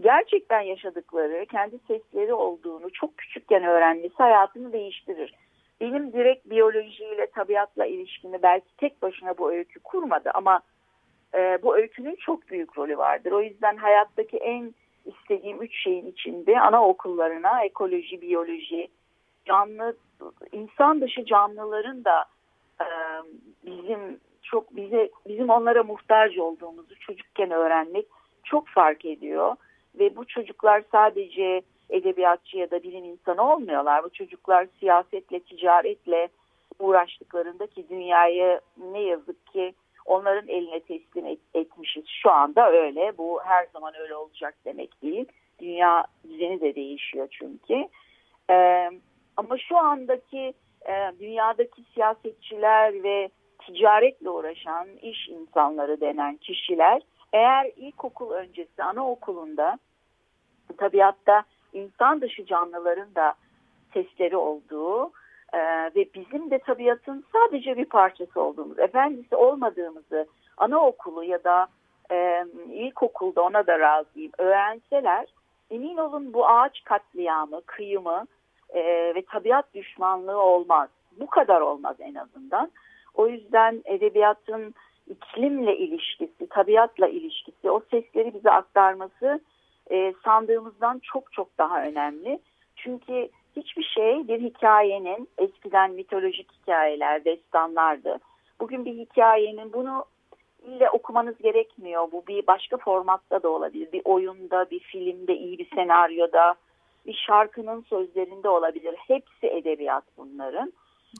gerçekten 0.00 0.60
yaşadıkları 0.60 1.46
kendi 1.46 1.78
sesleri 1.78 2.34
olduğunu 2.34 2.90
çok 2.92 3.18
küçükken 3.18 3.64
öğrenmesi 3.64 4.14
hayatını 4.14 4.72
değiştirir. 4.72 5.34
Benim 5.80 6.12
direkt 6.12 6.50
biyolojiyle 6.50 7.26
tabiatla 7.30 7.86
ilişkimi 7.86 8.42
belki 8.42 8.76
tek 8.76 9.02
başına 9.02 9.38
bu 9.38 9.52
öykü 9.52 9.80
kurmadı 9.80 10.30
ama 10.34 10.60
e, 11.34 11.58
bu 11.62 11.76
öykünün 11.76 12.16
çok 12.16 12.48
büyük 12.48 12.78
rolü 12.78 12.98
vardır. 12.98 13.32
O 13.32 13.42
yüzden 13.42 13.76
hayattaki 13.76 14.36
en 14.36 14.74
istediğim 15.04 15.62
üç 15.62 15.82
şeyin 15.82 16.06
içinde 16.06 16.60
anaokullarına 16.60 17.64
ekoloji, 17.64 18.22
biyoloji, 18.22 18.88
canlı, 19.44 19.96
insan 20.52 21.00
dışı 21.00 21.24
canlıların 21.24 22.04
da 22.04 22.24
e, 22.80 22.86
bizim 23.66 24.20
çok 24.42 24.76
bize 24.76 25.10
bizim 25.26 25.50
onlara 25.50 25.82
muhtaç 25.82 26.38
olduğumuzu 26.38 26.98
çocukken 27.00 27.50
öğrenmek 27.50 28.06
çok 28.44 28.68
fark 28.68 29.04
ediyor 29.04 29.56
ve 29.98 30.16
bu 30.16 30.24
çocuklar 30.24 30.82
sadece 30.92 31.62
edebiyatçı 31.90 32.58
ya 32.58 32.70
da 32.70 32.82
bilim 32.82 33.04
insanı 33.04 33.52
olmuyorlar. 33.52 34.04
Bu 34.04 34.10
çocuklar 34.10 34.66
siyasetle, 34.80 35.40
ticaretle 35.40 36.28
uğraştıklarında 36.78 37.66
ki 37.66 37.86
dünyayı 37.90 38.60
ne 38.92 39.00
yazık 39.00 39.46
ki 39.46 39.74
onların 40.06 40.48
eline 40.48 40.80
teslim 40.80 41.26
et, 41.26 41.38
etmişiz. 41.54 42.04
Şu 42.22 42.30
anda 42.30 42.70
öyle. 42.70 43.18
Bu 43.18 43.40
her 43.44 43.66
zaman 43.72 43.94
öyle 44.00 44.16
olacak 44.16 44.54
demek 44.64 45.02
değil. 45.02 45.24
Dünya 45.60 46.04
düzeni 46.28 46.60
de 46.60 46.74
değişiyor 46.74 47.28
çünkü. 47.30 47.88
Ee, 48.50 48.90
ama 49.36 49.58
şu 49.58 49.76
andaki 49.76 50.54
e, 50.88 51.12
dünyadaki 51.20 51.82
siyasetçiler 51.94 53.02
ve 53.02 53.28
ticaretle 53.66 54.30
uğraşan 54.30 54.88
iş 55.02 55.28
insanları 55.28 56.00
denen 56.00 56.36
kişiler 56.36 57.02
eğer 57.32 57.70
ilkokul 57.76 58.30
öncesi 58.30 58.82
anaokulunda 58.82 59.78
tabiatta 60.78 61.42
insan 61.72 62.20
dışı 62.20 62.46
canlıların 62.46 63.14
da 63.14 63.34
sesleri 63.94 64.36
olduğu 64.36 65.12
e, 65.52 65.60
ve 65.96 66.06
bizim 66.14 66.50
de 66.50 66.58
tabiatın 66.58 67.24
sadece 67.32 67.76
bir 67.76 67.84
parçası 67.84 68.40
olduğumuz, 68.40 68.78
efendisi 68.78 69.36
olmadığımızı 69.36 70.26
anaokulu 70.56 71.24
ya 71.24 71.44
da 71.44 71.66
e, 72.10 72.44
ilkokulda 72.72 73.42
ona 73.42 73.66
da 73.66 73.78
razıyım 73.78 74.32
öğrenseler 74.38 75.26
emin 75.70 75.96
olun 75.96 76.32
bu 76.32 76.48
ağaç 76.48 76.84
katliamı, 76.84 77.60
kıyımı 77.66 78.26
e, 78.70 78.80
ve 79.14 79.22
tabiat 79.22 79.74
düşmanlığı 79.74 80.42
olmaz. 80.42 80.88
Bu 81.20 81.26
kadar 81.26 81.60
olmaz 81.60 81.96
en 82.00 82.14
azından. 82.14 82.70
O 83.14 83.28
yüzden 83.28 83.82
edebiyatın 83.84 84.74
iklimle 85.06 85.76
ilişkisi, 85.76 86.46
tabiatla 86.50 87.08
ilişkisi, 87.08 87.70
o 87.70 87.80
sesleri 87.90 88.34
bize 88.34 88.50
aktarması 88.50 89.40
e, 89.90 90.14
sandığımızdan 90.24 90.98
çok 90.98 91.32
çok 91.32 91.58
daha 91.58 91.82
önemli. 91.82 92.38
Çünkü 92.76 93.28
hiçbir 93.56 93.82
şey 93.82 94.28
bir 94.28 94.40
hikayenin 94.40 95.28
eskiden 95.38 95.90
mitolojik 95.92 96.52
hikayeler, 96.52 97.24
destanlardı. 97.24 98.18
Bugün 98.60 98.84
bir 98.84 98.94
hikayenin 98.94 99.72
bunu 99.72 100.04
ile 100.66 100.90
okumanız 100.90 101.38
gerekmiyor. 101.38 102.12
Bu 102.12 102.24
bir 102.28 102.46
başka 102.46 102.76
formatta 102.76 103.42
da 103.42 103.48
olabilir. 103.48 103.92
Bir 103.92 104.02
oyunda, 104.04 104.70
bir 104.70 104.80
filmde, 104.80 105.36
iyi 105.36 105.58
bir 105.58 105.68
senaryoda, 105.74 106.54
bir 107.06 107.24
şarkının 107.26 107.80
sözlerinde 107.80 108.48
olabilir. 108.48 108.94
Hepsi 108.98 109.46
edebiyat 109.46 110.04
bunların. 110.16 110.72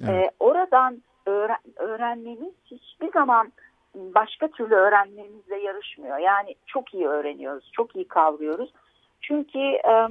Evet. 0.04 0.14
Ee, 0.14 0.30
oradan 0.40 1.02
öğren 1.26 1.58
öğrenmemiz 1.76 2.54
hiçbir 2.64 3.12
zaman 3.12 3.52
başka 3.94 4.48
türlü 4.48 4.74
öğrenmemizle 4.74 5.56
yarışmıyor. 5.56 6.18
Yani 6.18 6.54
çok 6.66 6.94
iyi 6.94 7.08
öğreniyoruz, 7.08 7.70
çok 7.72 7.96
iyi 7.96 8.08
kavruyoruz. 8.08 8.72
Çünkü 9.20 9.58
e, 9.58 10.08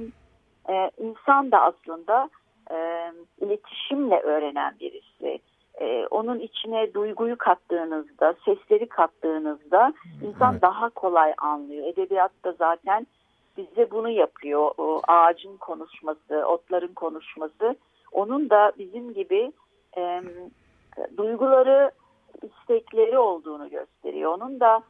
e, 0.68 0.90
insan 0.98 1.52
da 1.52 1.60
aslında 1.60 2.30
e, 2.70 3.12
iletişimle 3.40 4.20
öğrenen 4.20 4.74
birisi. 4.80 5.38
E, 5.80 6.06
onun 6.10 6.38
içine 6.38 6.94
duyguyu 6.94 7.38
kattığınızda, 7.38 8.34
sesleri 8.44 8.88
kattığınızda 8.88 9.92
insan 10.22 10.52
evet. 10.52 10.62
daha 10.62 10.88
kolay 10.88 11.34
anlıyor. 11.38 11.86
Edebiyatta 11.86 12.52
zaten 12.52 13.06
bize 13.56 13.90
bunu 13.90 14.08
yapıyor. 14.08 14.70
O 14.78 15.00
ağacın 15.08 15.56
konuşması, 15.56 16.46
otların 16.46 16.94
konuşması. 16.94 17.76
Onun 18.12 18.50
da 18.50 18.72
bizim 18.78 19.14
gibi 19.14 19.52
e, 19.96 20.22
duyguları 21.16 21.90
istekleri 22.42 23.18
olduğunu 23.18 23.70
gösteriyor. 23.70 24.32
Onun 24.32 24.60
da 24.60 24.82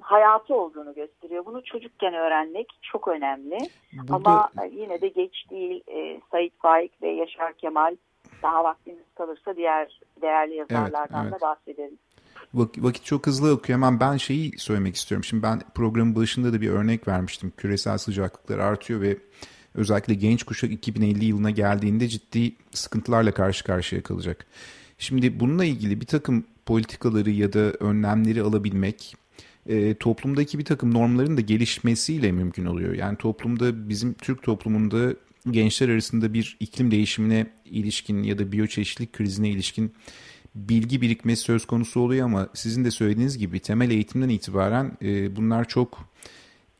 hayatı 0.00 0.54
olduğunu 0.54 0.94
gösteriyor. 0.94 1.44
Bunu 1.44 1.64
çocukken 1.64 2.14
öğrenmek 2.14 2.78
çok 2.82 3.08
önemli. 3.08 3.58
Burada... 3.92 4.14
Ama 4.14 4.50
yine 4.72 5.00
de 5.00 5.08
geç 5.08 5.50
değil. 5.50 5.82
E, 5.88 6.20
Sait 6.30 6.52
Faik 6.58 7.02
ve 7.02 7.08
Yaşar 7.08 7.52
Kemal 7.52 7.96
daha 8.42 8.64
vaktimiz 8.64 9.04
kalırsa 9.14 9.56
diğer 9.56 10.00
değerli 10.22 10.54
yazarlardan 10.54 11.22
evet, 11.22 11.32
evet. 11.32 11.42
da 11.42 11.46
bahsederiz. 11.46 11.98
Vakit 12.54 13.04
çok 13.04 13.26
hızlı 13.26 13.54
akıyor. 13.54 13.78
Hemen 13.78 14.00
ben 14.00 14.16
şeyi 14.16 14.58
söylemek 14.58 14.96
istiyorum. 14.96 15.24
Şimdi 15.24 15.42
ben 15.42 15.60
programın 15.74 16.16
başında 16.16 16.52
da 16.52 16.60
bir 16.60 16.70
örnek 16.70 17.08
vermiştim. 17.08 17.52
Küresel 17.56 17.98
sıcaklıklar 17.98 18.58
artıyor 18.58 19.00
ve 19.00 19.16
özellikle 19.74 20.14
genç 20.14 20.42
kuşak 20.42 20.70
2050 20.70 21.24
yılına 21.24 21.50
geldiğinde 21.50 22.08
ciddi 22.08 22.52
sıkıntılarla 22.70 23.32
karşı 23.32 23.64
karşıya 23.64 24.02
kalacak. 24.02 24.46
Şimdi 25.02 25.40
bununla 25.40 25.64
ilgili 25.64 26.00
bir 26.00 26.06
takım 26.06 26.44
politikaları 26.66 27.30
ya 27.30 27.52
da 27.52 27.58
önlemleri 27.58 28.42
alabilmek 28.42 29.16
e, 29.66 29.94
toplumdaki 29.94 30.58
bir 30.58 30.64
takım 30.64 30.94
normların 30.94 31.36
da 31.36 31.40
gelişmesiyle 31.40 32.32
mümkün 32.32 32.64
oluyor. 32.64 32.94
Yani 32.94 33.16
toplumda 33.16 33.88
bizim 33.88 34.14
Türk 34.14 34.42
toplumunda 34.42 35.14
gençler 35.50 35.88
arasında 35.88 36.34
bir 36.34 36.56
iklim 36.60 36.90
değişimine 36.90 37.46
ilişkin 37.64 38.22
ya 38.22 38.38
da 38.38 38.52
biyoçeşitlik 38.52 39.12
krizine 39.12 39.50
ilişkin 39.50 39.92
bilgi 40.54 41.00
birikmesi 41.00 41.42
söz 41.42 41.66
konusu 41.66 42.00
oluyor 42.00 42.24
ama 42.24 42.48
sizin 42.54 42.84
de 42.84 42.90
söylediğiniz 42.90 43.38
gibi 43.38 43.60
temel 43.60 43.90
eğitimden 43.90 44.28
itibaren 44.28 44.96
e, 45.02 45.36
bunlar 45.36 45.68
çok 45.68 46.08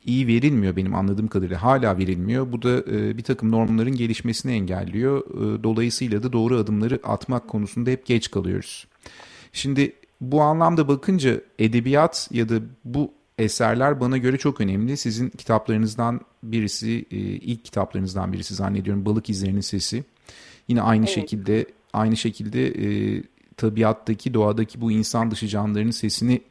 iyi 0.05 0.27
verilmiyor 0.27 0.75
benim 0.75 0.95
anladığım 0.95 1.27
kadarıyla. 1.27 1.63
Hala 1.63 1.97
verilmiyor. 1.97 2.51
Bu 2.51 2.61
da 2.61 2.77
e, 2.79 3.17
bir 3.17 3.23
takım 3.23 3.51
normların 3.51 3.95
gelişmesini 3.95 4.51
engelliyor. 4.51 5.21
E, 5.21 5.63
dolayısıyla 5.63 6.23
da 6.23 6.33
doğru 6.33 6.57
adımları 6.57 6.99
atmak 7.03 7.47
konusunda 7.47 7.89
hep 7.89 8.05
geç 8.05 8.31
kalıyoruz. 8.31 8.87
Şimdi 9.53 9.93
bu 10.21 10.41
anlamda 10.41 10.87
bakınca 10.87 11.41
edebiyat 11.59 12.29
ya 12.31 12.49
da 12.49 12.55
bu 12.85 13.11
eserler 13.37 13.99
bana 13.99 14.17
göre 14.17 14.37
çok 14.37 14.61
önemli. 14.61 14.97
Sizin 14.97 15.29
kitaplarınızdan 15.29 16.21
birisi, 16.43 17.05
e, 17.11 17.17
ilk 17.17 17.65
kitaplarınızdan 17.65 18.33
birisi 18.33 18.53
zannediyorum 18.53 19.05
Balık 19.05 19.29
İzlerinin 19.29 19.61
Sesi. 19.61 20.03
Yine 20.67 20.81
aynı 20.81 21.05
evet. 21.05 21.15
şekilde 21.15 21.65
aynı 21.93 22.17
şekilde 22.17 22.67
e, 22.67 23.23
tabiattaki, 23.57 24.33
doğadaki 24.33 24.81
bu 24.81 24.91
insan 24.91 25.31
dışı 25.31 25.47
canlıların 25.47 25.91
sesini 25.91 26.41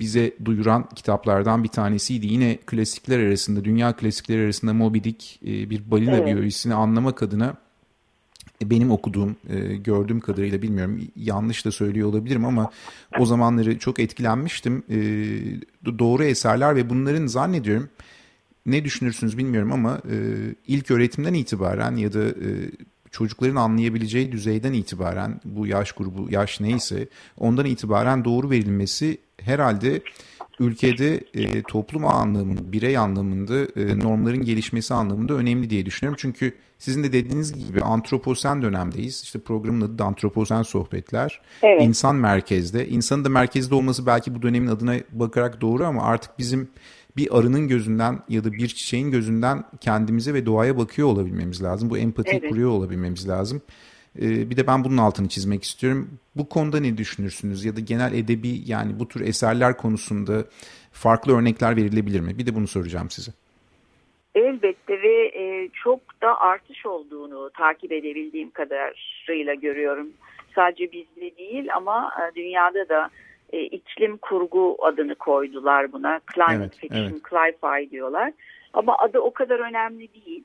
bize 0.00 0.34
duyuran 0.44 0.88
kitaplardan 0.94 1.64
bir 1.64 1.68
tanesiydi. 1.68 2.26
Yine 2.26 2.58
klasikler 2.66 3.18
arasında, 3.18 3.64
dünya 3.64 3.96
klasikleri 3.96 4.44
arasında 4.44 4.74
Moby 4.74 4.98
Dick 4.98 5.38
e, 5.42 5.70
bir 5.70 5.90
balina 5.90 6.16
evet. 6.16 6.26
biyolojisini 6.26 6.74
anlamak 6.74 7.22
adına 7.22 7.56
e, 8.62 8.70
benim 8.70 8.90
okuduğum, 8.90 9.36
e, 9.48 9.76
gördüğüm 9.76 10.20
kadarıyla 10.20 10.62
bilmiyorum 10.62 11.00
yanlış 11.16 11.64
da 11.64 11.70
söylüyor 11.70 12.08
olabilirim 12.08 12.44
ama 12.44 12.70
o 13.18 13.26
zamanları 13.26 13.78
çok 13.78 14.00
etkilenmiştim. 14.00 14.82
Doğru 15.98 16.24
eserler 16.24 16.76
ve 16.76 16.90
bunların 16.90 17.26
zannediyorum 17.26 17.88
ne 18.66 18.84
düşünürsünüz 18.84 19.38
bilmiyorum 19.38 19.72
ama 19.72 20.00
ilk 20.66 20.90
öğretimden 20.90 21.34
itibaren 21.34 21.96
ya 21.96 22.12
da 22.12 22.24
çocukların 23.10 23.56
anlayabileceği 23.56 24.32
düzeyden 24.32 24.72
itibaren 24.72 25.40
bu 25.44 25.66
yaş 25.66 25.92
grubu 25.92 26.26
yaş 26.30 26.60
neyse 26.60 27.08
ondan 27.38 27.66
itibaren 27.66 28.24
doğru 28.24 28.50
verilmesi 28.50 29.18
herhalde 29.44 30.02
ülkede 30.60 31.20
e, 31.34 31.62
toplum 31.62 32.06
anlamında, 32.06 32.72
birey 32.72 32.98
anlamında 32.98 33.80
e, 33.80 33.98
normların 33.98 34.44
gelişmesi 34.44 34.94
anlamında 34.94 35.34
önemli 35.34 35.70
diye 35.70 35.86
düşünüyorum. 35.86 36.18
Çünkü 36.20 36.54
sizin 36.78 37.04
de 37.04 37.12
dediğiniz 37.12 37.66
gibi 37.66 37.80
antroposen 37.80 38.62
dönemdeyiz. 38.62 39.22
İşte 39.22 39.38
programın 39.38 39.80
adı 39.80 39.98
da 39.98 40.04
antroposen 40.04 40.62
sohbetler. 40.62 41.40
Evet. 41.62 41.82
İnsan 41.82 42.16
merkezde. 42.16 42.88
İnsanın 42.88 43.24
da 43.24 43.28
merkezde 43.28 43.74
olması 43.74 44.06
belki 44.06 44.34
bu 44.34 44.42
dönemin 44.42 44.68
adına 44.68 44.94
bakarak 45.12 45.60
doğru 45.60 45.84
ama 45.84 46.02
artık 46.02 46.38
bizim 46.38 46.68
bir 47.16 47.38
arının 47.38 47.68
gözünden 47.68 48.18
ya 48.28 48.44
da 48.44 48.52
bir 48.52 48.68
çiçeğin 48.68 49.10
gözünden 49.10 49.64
kendimize 49.80 50.34
ve 50.34 50.46
doğaya 50.46 50.78
bakıyor 50.78 51.08
olabilmemiz 51.08 51.62
lazım. 51.62 51.90
Bu 51.90 51.98
empati 51.98 52.30
evet. 52.30 52.50
kuruyor 52.50 52.70
olabilmemiz 52.70 53.28
lazım. 53.28 53.62
Ee, 54.18 54.50
bir 54.50 54.56
de 54.56 54.66
ben 54.66 54.84
bunun 54.84 54.96
altını 54.96 55.28
çizmek 55.28 55.62
istiyorum. 55.62 56.18
Bu 56.36 56.48
konuda 56.48 56.80
ne 56.80 56.96
düşünürsünüz 56.96 57.64
ya 57.64 57.76
da 57.76 57.80
genel 57.80 58.14
edebi 58.14 58.48
yani 58.66 59.00
bu 59.00 59.08
tür 59.08 59.20
eserler 59.20 59.76
konusunda 59.76 60.44
farklı 60.92 61.38
örnekler 61.38 61.76
verilebilir 61.76 62.20
mi? 62.20 62.38
Bir 62.38 62.46
de 62.46 62.54
bunu 62.54 62.66
soracağım 62.66 63.10
size. 63.10 63.32
Elbette 64.34 65.02
ve 65.02 65.26
e, 65.26 65.68
çok 65.84 66.00
da 66.22 66.40
artış 66.40 66.86
olduğunu 66.86 67.50
takip 67.50 67.92
edebildiğim 67.92 68.50
kadarıyla 68.50 69.54
görüyorum. 69.54 70.08
Sadece 70.54 70.92
bizde 70.92 71.36
değil 71.36 71.74
ama 71.74 72.12
e, 72.20 72.34
dünyada 72.34 72.88
da 72.88 73.10
e, 73.52 73.60
iklim 73.62 74.16
kurgu 74.16 74.76
adını 74.82 75.14
koydular 75.14 75.92
buna. 75.92 76.20
Climate 76.34 76.54
evet, 76.56 76.76
fiction, 76.76 77.02
evet. 77.02 77.22
cli-fi 77.30 77.90
diyorlar. 77.90 78.32
Ama 78.72 78.98
adı 78.98 79.18
o 79.18 79.32
kadar 79.32 79.58
önemli 79.58 80.08
değil. 80.14 80.44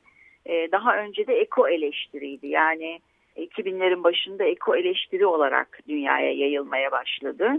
Daha 0.71 0.97
önce 0.97 1.27
de 1.27 1.33
eko 1.33 1.67
eleştiriydi. 1.67 2.47
Yani 2.47 2.99
2000'lerin 3.37 4.03
başında 4.03 4.43
eko 4.43 4.75
eleştiri 4.75 5.25
olarak 5.25 5.79
dünyaya 5.87 6.33
yayılmaya 6.33 6.91
başladı. 6.91 7.51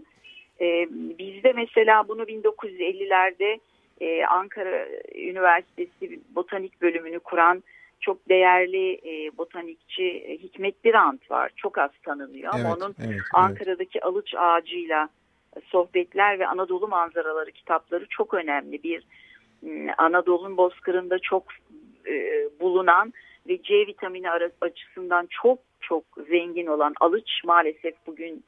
E, 0.60 0.86
bizde 1.18 1.52
mesela 1.52 2.08
bunu 2.08 2.22
1950'lerde 2.22 3.58
e, 4.00 4.24
Ankara 4.24 4.86
Üniversitesi 5.14 6.20
botanik 6.34 6.82
bölümünü 6.82 7.18
kuran 7.18 7.62
çok 8.00 8.28
değerli 8.28 8.92
e, 8.92 9.38
botanikçi 9.38 10.38
Hikmet 10.42 10.84
Birant 10.84 11.30
var. 11.30 11.50
Çok 11.56 11.78
az 11.78 11.90
tanınıyor 12.04 12.54
ama 12.54 12.68
evet, 12.68 12.76
onun 12.76 12.94
evet, 13.04 13.20
Ankara'daki 13.34 13.98
evet. 13.98 14.06
alıç 14.06 14.34
ağacıyla 14.34 15.08
sohbetler 15.64 16.38
ve 16.38 16.46
Anadolu 16.46 16.88
manzaraları 16.88 17.50
kitapları 17.50 18.06
çok 18.10 18.34
önemli. 18.34 18.82
Bir 18.82 19.02
Anadolu'nun 19.98 20.56
bozkırında 20.56 21.18
çok 21.18 21.44
e, 22.06 22.44
bulunan 22.60 23.12
ve 23.48 23.62
C 23.62 23.86
vitamini 23.86 24.30
açısından 24.60 25.28
çok 25.42 25.58
çok 25.80 26.04
zengin 26.28 26.66
olan 26.66 26.94
alıç 27.00 27.30
maalesef 27.44 27.94
bugün 28.06 28.44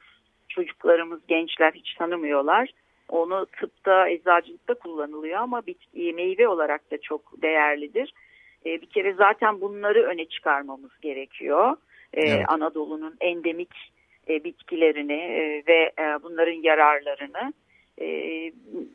çocuklarımız, 0.49 1.19
gençler 1.27 1.71
hiç 1.75 1.93
tanımıyorlar. 1.93 2.69
Onu 3.09 3.45
tıpta, 3.45 4.09
eczacılıkta 4.09 4.73
kullanılıyor 4.73 5.39
ama 5.39 5.65
bitki, 5.65 6.13
meyve 6.13 6.47
olarak 6.47 6.91
da 6.91 6.97
çok 7.01 7.41
değerlidir. 7.41 8.13
E, 8.65 8.81
bir 8.81 8.89
kere 8.89 9.13
zaten 9.13 9.61
bunları 9.61 10.03
öne 10.03 10.25
çıkarmamız 10.25 10.91
gerekiyor. 11.01 11.77
E, 12.13 12.21
evet. 12.21 12.45
Anadolu'nun 12.47 13.15
endemik 13.21 13.73
e, 14.29 14.43
bitkilerini 14.43 15.13
e, 15.13 15.63
ve 15.67 15.91
e, 15.99 16.23
bunların 16.23 16.61
yararlarını. 16.63 17.53
E, 18.01 18.07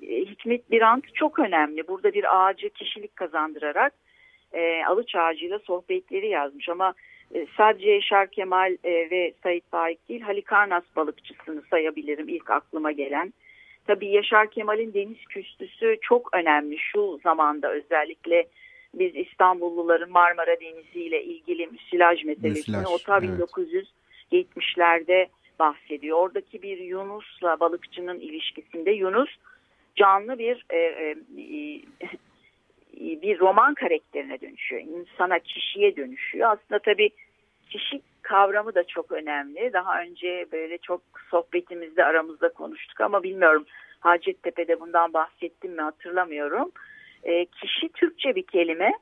Hikmet 0.03 0.71
Birant 0.71 1.15
çok 1.15 1.39
önemli. 1.39 1.89
Burada 1.89 2.13
bir 2.13 2.39
ağacı 2.39 2.71
kişilik 2.71 3.17
kazandırarak 3.17 3.93
e, 4.55 4.85
alıç 4.85 5.15
ağacıyla 5.15 5.59
sohbetleri 5.59 6.29
yazmış 6.29 6.69
ama 6.69 6.95
e, 7.35 7.47
sadece 7.57 7.91
Yaşar 7.91 8.31
Kemal 8.31 8.77
e, 8.85 9.11
ve 9.11 9.33
Sait 9.43 9.65
Faik 9.71 10.09
değil 10.09 10.21
Halikarnas 10.21 10.85
balıkçısını 10.97 11.63
sayabilirim 11.71 12.29
ilk 12.29 12.51
aklıma 12.51 12.93
gelen. 12.93 13.33
Tabii 13.87 14.09
Yaşar 14.09 14.51
Kemal'in 14.51 14.95
deniz 14.95 15.27
küstüsü 15.29 15.97
çok 16.01 16.37
önemli 16.37 16.79
şu 16.79 17.21
zamanda 17.23 17.73
özellikle 17.73 18.47
biz 18.95 19.17
İstanbulluların 19.17 20.11
Marmara 20.11 20.61
Denizi 20.61 21.01
ile 21.01 21.25
ilgili 21.25 21.67
müsilaj 21.67 22.25
meselesini 22.25 22.77
müsilaj, 22.77 22.87
o 22.87 22.99
ta 22.99 23.19
evet. 23.19 23.85
1970'lerde 24.33 25.27
bahsediyor. 25.59 26.19
Oradaki 26.19 26.63
bir 26.63 26.79
Yunus'la 26.79 27.61
balıkçının 27.61 28.21
ilişkisinde 28.21 28.91
Yunus 28.91 29.31
canlı 29.97 30.39
bir 30.39 30.67
e, 30.71 30.77
e, 30.79 31.17
bir 33.01 33.39
roman 33.39 33.75
karakterine 33.75 34.41
dönüşüyor. 34.41 34.83
İnsana, 34.83 35.39
kişiye 35.39 35.97
dönüşüyor. 35.97 36.51
Aslında 36.53 36.79
tabii 36.79 37.11
kişi 37.71 38.01
kavramı 38.23 38.75
da 38.75 38.85
çok 38.85 39.13
önemli. 39.13 39.73
Daha 39.73 40.03
önce 40.03 40.47
böyle 40.53 40.79
çok 40.79 41.01
sohbetimizde 41.31 42.05
aramızda 42.05 42.49
konuştuk 42.49 43.01
ama 43.01 43.23
bilmiyorum 43.23 43.65
Hacettepe'de 44.01 44.81
bundan 44.81 45.13
bahsettim 45.13 45.73
mi 45.73 45.83
hatırlamıyorum. 45.83 46.73
E, 47.25 47.45
kişi 47.45 47.89
Türkçe 47.89 48.35
bir 48.35 48.43
kelime 48.43 48.93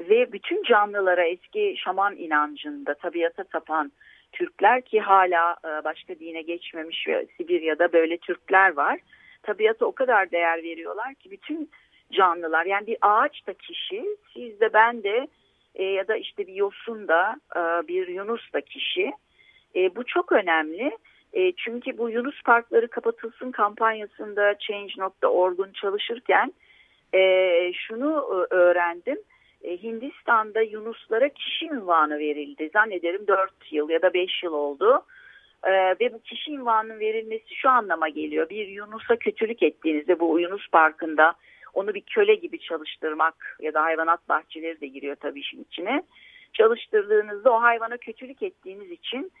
ve 0.00 0.32
bütün 0.32 0.62
canlılara 0.62 1.24
eski 1.24 1.74
şaman 1.84 2.16
inancında 2.16 2.94
tabiata 2.94 3.44
tapan 3.44 3.92
Türkler 4.32 4.82
ki 4.82 5.00
hala 5.00 5.56
e, 5.64 5.84
başka 5.84 6.18
dine 6.18 6.42
geçmemiş 6.42 7.08
ve 7.08 7.26
Sibirya'da 7.36 7.92
böyle 7.92 8.16
Türkler 8.16 8.72
var. 8.72 9.00
Tabiata 9.42 9.86
o 9.86 9.92
kadar 9.92 10.30
değer 10.30 10.62
veriyorlar 10.62 11.14
ki 11.14 11.30
bütün 11.30 11.70
canlılar. 12.12 12.66
Yani 12.66 12.86
bir 12.86 12.96
ağaç 13.00 13.46
da 13.46 13.54
kişi 13.54 14.04
siz 14.34 14.60
de 14.60 14.72
ben 14.72 15.02
de 15.02 15.28
e, 15.74 15.84
ya 15.84 16.08
da 16.08 16.16
işte 16.16 16.46
bir 16.46 16.54
yosun 16.54 17.08
da 17.08 17.36
e, 17.56 17.60
bir 17.88 18.08
yunus 18.08 18.52
da 18.52 18.60
kişi. 18.60 19.12
E, 19.76 19.96
bu 19.96 20.04
çok 20.04 20.32
önemli. 20.32 20.98
E, 21.32 21.52
çünkü 21.52 21.98
bu 21.98 22.10
yunus 22.10 22.42
parkları 22.42 22.88
kapatılsın 22.88 23.50
kampanyasında 23.50 24.58
change.org'un 24.58 25.72
çalışırken 25.72 26.52
e, 27.14 27.72
şunu 27.72 28.46
e, 28.50 28.54
öğrendim. 28.54 29.18
E, 29.62 29.82
Hindistan'da 29.82 30.60
yunuslara 30.60 31.28
kişi 31.28 31.66
ünvanı 31.66 32.18
verildi. 32.18 32.70
Zannederim 32.72 33.26
4 33.26 33.50
yıl 33.70 33.88
ya 33.90 34.02
da 34.02 34.14
5 34.14 34.42
yıl 34.42 34.52
oldu. 34.52 35.04
Ee, 35.64 35.96
ve 36.00 36.12
bu 36.12 36.20
kişi 36.22 36.50
ünvanının 36.50 37.00
verilmesi 37.00 37.54
şu 37.54 37.70
anlama 37.70 38.08
geliyor. 38.08 38.48
Bir 38.48 38.68
Yunus'a 38.68 39.16
kötülük 39.16 39.62
ettiğinizde 39.62 40.20
bu 40.20 40.40
Yunus 40.40 40.68
Parkı'nda 40.68 41.34
onu 41.76 41.94
bir 41.94 42.00
köle 42.00 42.34
gibi 42.34 42.58
çalıştırmak 42.58 43.56
ya 43.60 43.74
da 43.74 43.82
hayvanat 43.82 44.28
bahçeleri 44.28 44.80
de 44.80 44.86
giriyor 44.86 45.16
tabii 45.16 45.40
işin 45.40 45.62
içine. 45.62 46.02
Çalıştırdığınızda 46.52 47.52
o 47.52 47.62
hayvana 47.62 47.96
kötülük 47.96 48.42
ettiğiniz 48.42 48.90
için 48.90 49.32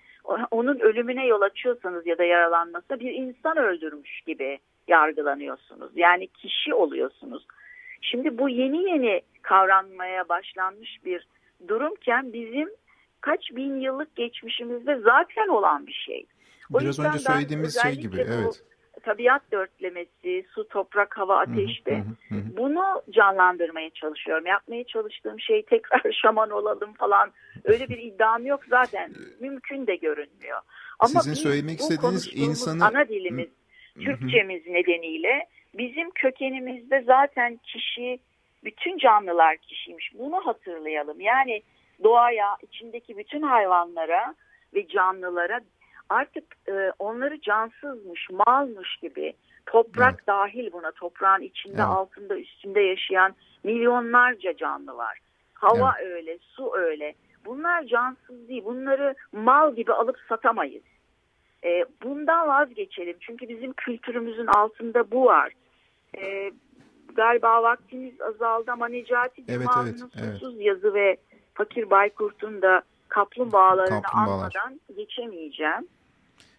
onun 0.50 0.78
ölümüne 0.78 1.26
yol 1.26 1.40
açıyorsanız 1.40 2.06
ya 2.06 2.18
da 2.18 2.24
yaralanmasına 2.24 3.00
bir 3.00 3.14
insan 3.14 3.56
öldürmüş 3.56 4.20
gibi 4.26 4.58
yargılanıyorsunuz. 4.88 5.92
Yani 5.94 6.26
kişi 6.26 6.74
oluyorsunuz. 6.74 7.46
Şimdi 8.00 8.38
bu 8.38 8.48
yeni 8.48 8.90
yeni 8.90 9.22
kavranmaya 9.42 10.28
başlanmış 10.28 11.04
bir 11.04 11.26
durumken 11.68 12.32
bizim 12.32 12.70
kaç 13.20 13.50
bin 13.56 13.80
yıllık 13.80 14.16
geçmişimizde 14.16 14.98
zaten 14.98 15.48
olan 15.48 15.86
bir 15.86 16.04
şey. 16.06 16.26
O 16.74 16.80
Biraz 16.80 16.98
önce 16.98 17.18
söylediğimiz 17.18 17.82
şey 17.82 17.94
gibi 17.94 18.16
evet 18.16 18.62
tabiat 19.02 19.42
dörtlemesi, 19.52 20.46
su, 20.54 20.68
toprak, 20.68 21.18
hava, 21.18 21.38
ateş 21.38 21.86
de 21.86 22.04
bunu 22.30 23.02
canlandırmaya 23.10 23.90
çalışıyorum. 23.90 24.46
Yapmaya 24.46 24.84
çalıştığım 24.84 25.40
şey 25.40 25.62
tekrar 25.62 26.12
şaman 26.22 26.50
olalım 26.50 26.92
falan 26.92 27.32
öyle 27.64 27.88
bir 27.88 27.98
iddiam 27.98 28.46
yok 28.46 28.60
zaten 28.68 29.12
mümkün 29.40 29.86
de 29.86 29.96
görünmüyor. 29.96 30.60
Ama 30.98 31.20
Sizin 31.20 31.34
söylemek 31.34 31.80
istediğiniz 31.80 32.30
insanı 32.34 32.86
ana 32.86 33.08
dilimiz 33.08 33.48
Türkçemiz 34.00 34.66
nedeniyle 34.66 35.48
bizim 35.74 36.10
kökenimizde 36.10 37.02
zaten 37.06 37.56
kişi 37.56 38.18
bütün 38.64 38.98
canlılar 38.98 39.56
kişiymiş. 39.56 40.10
Bunu 40.18 40.46
hatırlayalım. 40.46 41.20
Yani 41.20 41.62
doğaya, 42.04 42.56
içindeki 42.62 43.18
bütün 43.18 43.42
hayvanlara 43.42 44.34
ve 44.74 44.88
canlılara 44.88 45.60
artık 46.10 46.44
e, 46.68 46.92
onları 46.98 47.40
cansızmış, 47.40 48.28
malmış 48.30 48.96
gibi 48.96 49.32
toprak 49.66 50.14
evet. 50.14 50.26
dahil 50.26 50.72
buna 50.72 50.92
toprağın 50.92 51.42
içinde 51.42 51.74
evet. 51.76 51.86
altında 51.86 52.38
üstünde 52.38 52.80
yaşayan 52.80 53.34
milyonlarca 53.64 54.56
canlı 54.56 54.96
var. 54.96 55.18
Hava 55.54 55.94
evet. 56.00 56.12
öyle, 56.12 56.38
su 56.40 56.76
öyle. 56.76 57.14
Bunlar 57.44 57.84
cansız 57.84 58.48
değil. 58.48 58.64
Bunları 58.64 59.14
mal 59.32 59.74
gibi 59.74 59.92
alıp 59.92 60.16
satamayız. 60.28 60.82
E, 61.64 61.84
bundan 62.02 62.48
vazgeçelim. 62.48 63.16
Çünkü 63.20 63.48
bizim 63.48 63.72
kültürümüzün 63.72 64.46
altında 64.46 65.10
bu 65.10 65.24
var. 65.24 65.52
E, 66.18 66.52
galiba 67.14 67.62
vaktimiz 67.62 68.20
azaldı 68.20 68.72
ama 68.72 68.88
Necati 68.88 69.44
evet, 69.48 69.60
Cuma'nın 69.60 69.88
evet, 69.88 69.98
susuz 69.98 70.54
evet. 70.54 70.66
yazı 70.66 70.94
ve 70.94 71.16
Fakir 71.54 71.90
Baykurt'un 71.90 72.62
da 72.62 72.82
kaplumbağalarını 73.08 74.02
Kaplumbağalar. 74.02 74.52
anmadan 74.56 74.80
geçemeyeceğim. 74.96 75.88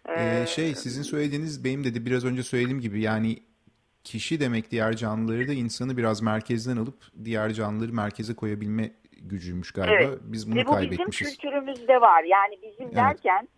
Ee, 0.08 0.46
şey 0.46 0.74
sizin 0.74 1.02
söylediğiniz 1.02 1.64
benim 1.64 1.84
dedi 1.84 2.06
biraz 2.06 2.24
önce 2.24 2.42
söylediğim 2.42 2.80
gibi 2.80 3.00
yani 3.00 3.38
kişi 4.04 4.40
demek 4.40 4.70
diğer 4.70 4.96
canlıları 4.96 5.48
da 5.48 5.52
insanı 5.52 5.96
biraz 5.96 6.22
merkezden 6.22 6.76
alıp 6.76 6.98
diğer 7.24 7.52
canlıları 7.52 7.92
merkeze 7.92 8.34
koyabilme 8.34 8.90
gücüymüş 9.22 9.72
galiba. 9.72 9.94
Evet. 9.94 10.18
Biz 10.22 10.50
bunu 10.50 10.60
Ve 10.60 10.66
bu 10.66 10.72
kaybetmişiz. 10.72 11.28
bizim 11.28 11.40
kültürümüzde 11.40 12.00
var. 12.00 12.24
Yani 12.24 12.58
bizim 12.62 12.86
evet. 12.86 12.96
derken 12.96 13.48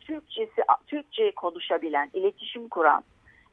Türkçesi 0.00 0.62
Türkçe 0.86 1.32
konuşabilen, 1.36 2.10
iletişim 2.14 2.68
kuran, 2.68 3.04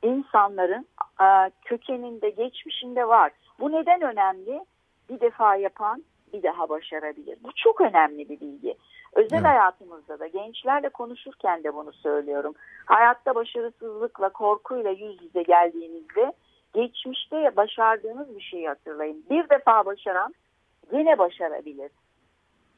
insanların 0.03 0.87
e, 1.21 1.51
kökeninde, 1.65 2.29
geçmişinde 2.29 3.07
var. 3.07 3.31
Bu 3.59 3.71
neden 3.71 4.01
önemli? 4.01 4.65
Bir 5.09 5.19
defa 5.19 5.55
yapan 5.55 6.03
bir 6.33 6.43
daha 6.43 6.69
başarabilir. 6.69 7.37
Bu 7.43 7.49
çok 7.55 7.81
önemli 7.81 8.29
bir 8.29 8.39
bilgi. 8.39 8.75
Özel 9.15 9.37
evet. 9.37 9.45
hayatımızda 9.45 10.19
da 10.19 10.27
gençlerle 10.27 10.89
konuşurken 10.89 11.63
de 11.63 11.75
bunu 11.75 11.93
söylüyorum. 11.93 12.53
Hayatta 12.85 13.35
başarısızlıkla, 13.35 14.29
korkuyla 14.29 14.91
yüz 14.91 15.21
yüze 15.21 15.43
geldiğinizde 15.43 16.33
geçmişte 16.73 17.55
başardığınız 17.55 18.35
bir 18.35 18.41
şeyi 18.41 18.67
hatırlayın. 18.67 19.25
Bir 19.29 19.49
defa 19.49 19.85
başaran 19.85 20.33
yine 20.91 21.17
başarabilir. 21.17 21.91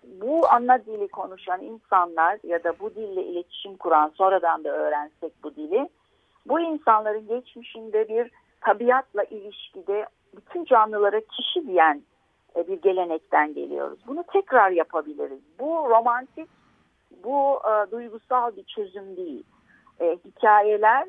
Bu 0.04 0.47
ana 0.50 0.86
dili 0.86 1.08
konuşan 1.08 1.62
insanlar 1.62 2.39
ya 2.43 2.63
da 2.63 2.80
bu 2.80 2.95
dille 2.95 3.23
iletişim 3.23 3.78
kuran 3.78 4.12
sonradan 4.15 4.63
da 4.63 4.69
öğrensek 4.69 5.43
bu 5.43 5.56
dili 5.56 5.89
bu 6.45 6.60
insanların 6.60 7.28
geçmişinde 7.28 8.10
bir 8.10 8.32
tabiatla 8.62 9.23
ilişkide 9.23 10.06
bütün 10.36 10.65
canlılara 10.65 11.21
kişi 11.21 11.67
diyen 11.67 12.02
e, 12.56 12.68
bir 12.68 12.82
gelenekten 12.82 13.54
geliyoruz. 13.54 14.00
Bunu 14.08 14.24
tekrar 14.34 14.72
yapabiliriz. 14.72 15.40
Bu 15.60 15.90
romantik, 15.90 16.50
bu 17.24 17.60
e, 17.66 17.92
duygusal 17.92 18.56
bir 18.56 18.64
çözüm 18.64 19.18
değil. 19.18 19.44
E, 20.00 20.18
hikayeler 20.26 21.08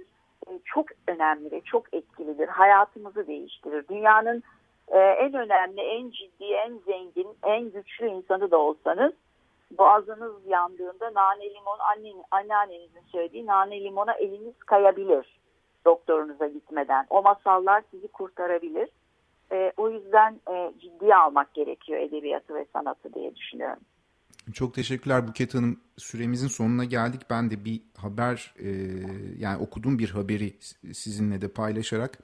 e, 0.49 0.51
çok 0.65 0.87
önemli 1.07 1.51
ve 1.51 1.61
çok 1.61 1.95
etkilidir. 1.95 2.49
Hayatımızı 2.49 3.27
değiştirir. 3.27 3.89
Dünyanın 3.89 4.43
e, 4.89 4.99
en 4.99 5.35
önemli, 5.35 5.81
en 5.81 6.11
ciddi, 6.11 6.45
en 6.45 6.79
zengin, 6.87 7.29
en 7.43 7.71
güçlü 7.71 8.07
insanı 8.07 8.51
da 8.51 8.59
olsanız 8.59 9.13
boğazınız 9.71 10.47
yandığında 10.47 11.15
nane 11.15 11.51
limon 11.51 11.79
annen, 11.79 12.25
anneannenizin 12.31 13.03
söylediği 13.13 13.47
nane 13.47 13.81
limona 13.81 14.13
eliniz 14.13 14.59
kayabilir 14.59 15.39
doktorunuza 15.85 16.47
gitmeden. 16.47 17.07
O 17.11 17.23
masallar 17.23 17.83
sizi 17.91 18.09
kurtarabilir. 18.09 18.89
E, 19.53 19.73
o 19.77 19.91
yüzden 19.91 20.41
e, 20.51 20.73
ciddiye 20.79 21.17
almak 21.17 21.55
gerekiyor 21.55 22.01
edebiyatı 22.01 22.55
ve 22.55 22.67
sanatı 22.73 23.15
diye 23.15 23.37
düşünüyorum. 23.37 23.83
Çok 24.53 24.75
teşekkürler 24.75 25.29
Buket 25.29 25.55
Hanım. 25.55 25.81
Süremizin 25.97 26.49
sonuna 26.49 26.85
geldik. 26.85 27.21
Ben 27.31 27.51
de 27.51 27.65
bir 27.65 27.81
haber 27.97 28.55
e, 28.59 28.69
yani 29.39 29.63
okuduğum 29.63 29.99
bir 29.99 30.11
haberi 30.11 30.55
sizinle 30.93 31.41
de 31.41 31.49
paylaşarak 31.49 32.19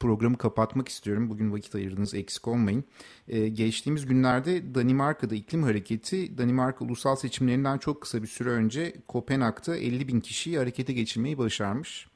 programı 0.00 0.38
kapatmak 0.38 0.88
istiyorum. 0.88 1.30
Bugün 1.30 1.52
vakit 1.52 1.74
ayırdınız 1.74 2.14
eksik 2.14 2.48
olmayın. 2.48 2.84
E, 3.28 3.48
geçtiğimiz 3.48 4.06
günlerde 4.06 4.74
Danimarka'da 4.74 5.34
iklim 5.34 5.62
hareketi 5.62 6.38
Danimarka 6.38 6.84
ulusal 6.84 7.16
seçimlerinden 7.16 7.78
çok 7.78 8.00
kısa 8.00 8.22
bir 8.22 8.28
süre 8.28 8.50
önce 8.50 8.92
Kopenhag'da 9.08 9.76
50 9.76 10.08
bin 10.08 10.20
kişiyi 10.20 10.58
harekete 10.58 10.92
geçirmeyi 10.92 11.38
başarmış. 11.38 12.08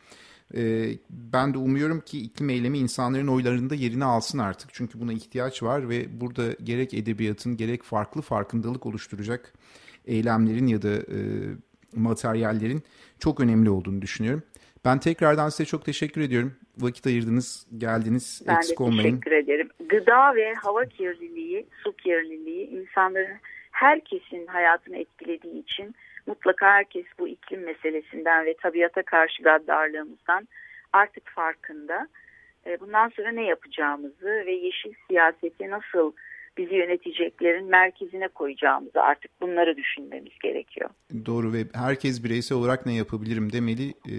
Ee, 0.56 0.88
ben 1.10 1.54
de 1.54 1.58
umuyorum 1.58 2.00
ki 2.00 2.18
iklim 2.18 2.50
eylemi 2.50 2.78
insanların 2.78 3.26
oylarında 3.26 3.74
yerini 3.74 4.04
alsın 4.04 4.38
artık. 4.38 4.70
Çünkü 4.72 5.00
buna 5.00 5.12
ihtiyaç 5.12 5.62
var 5.62 5.88
ve 5.88 6.20
burada 6.20 6.42
gerek 6.64 6.94
edebiyatın 6.94 7.56
gerek 7.56 7.82
farklı 7.82 8.22
farkındalık 8.22 8.86
oluşturacak 8.86 9.52
eylemlerin 10.06 10.66
ya 10.66 10.82
da 10.82 10.92
e, 10.94 11.18
materyallerin 11.96 12.82
çok 13.18 13.40
önemli 13.40 13.70
olduğunu 13.70 14.02
düşünüyorum. 14.02 14.42
Ben 14.84 14.98
tekrardan 14.98 15.48
size 15.48 15.64
çok 15.64 15.84
teşekkür 15.84 16.20
ediyorum. 16.20 16.54
Vakit 16.78 17.06
ayırdınız, 17.06 17.66
geldiniz, 17.78 18.42
ben 18.46 18.56
eksik 18.56 18.80
olmayın. 18.80 19.04
Ben 19.04 19.10
teşekkür 19.10 19.32
ederim. 19.32 19.68
Gıda 19.88 20.34
ve 20.34 20.54
hava 20.54 20.84
kirliliği, 20.84 21.66
su 21.84 21.92
kirliliği 21.96 22.66
insanların 22.66 23.38
herkesin 23.70 24.46
hayatını 24.46 24.96
etkilediği 24.96 25.62
için 25.62 25.94
mutlaka 26.26 26.66
herkes 26.66 27.04
bu 27.18 27.28
iklim 27.28 27.64
meselesinden 27.64 28.46
ve 28.46 28.54
tabiata 28.54 29.02
karşı 29.02 29.42
gaddarlığımızdan 29.42 30.48
artık 30.92 31.30
farkında. 31.30 32.08
E, 32.66 32.80
bundan 32.80 33.08
sonra 33.08 33.32
ne 33.32 33.44
yapacağımızı 33.44 34.42
ve 34.46 34.52
yeşil 34.52 34.92
siyaseti 35.08 35.70
nasıl 35.70 36.12
bizi 36.58 36.74
yöneteceklerin 36.74 37.66
merkezine 37.66 38.28
koyacağımızı 38.28 39.02
artık 39.02 39.40
bunları 39.40 39.76
düşünmemiz 39.76 40.32
gerekiyor. 40.42 40.90
Doğru 41.26 41.52
ve 41.52 41.58
herkes 41.74 42.24
bireysel 42.24 42.58
olarak 42.58 42.86
ne 42.86 42.94
yapabilirim 42.94 43.52
demeli. 43.52 43.88
E, 43.90 44.16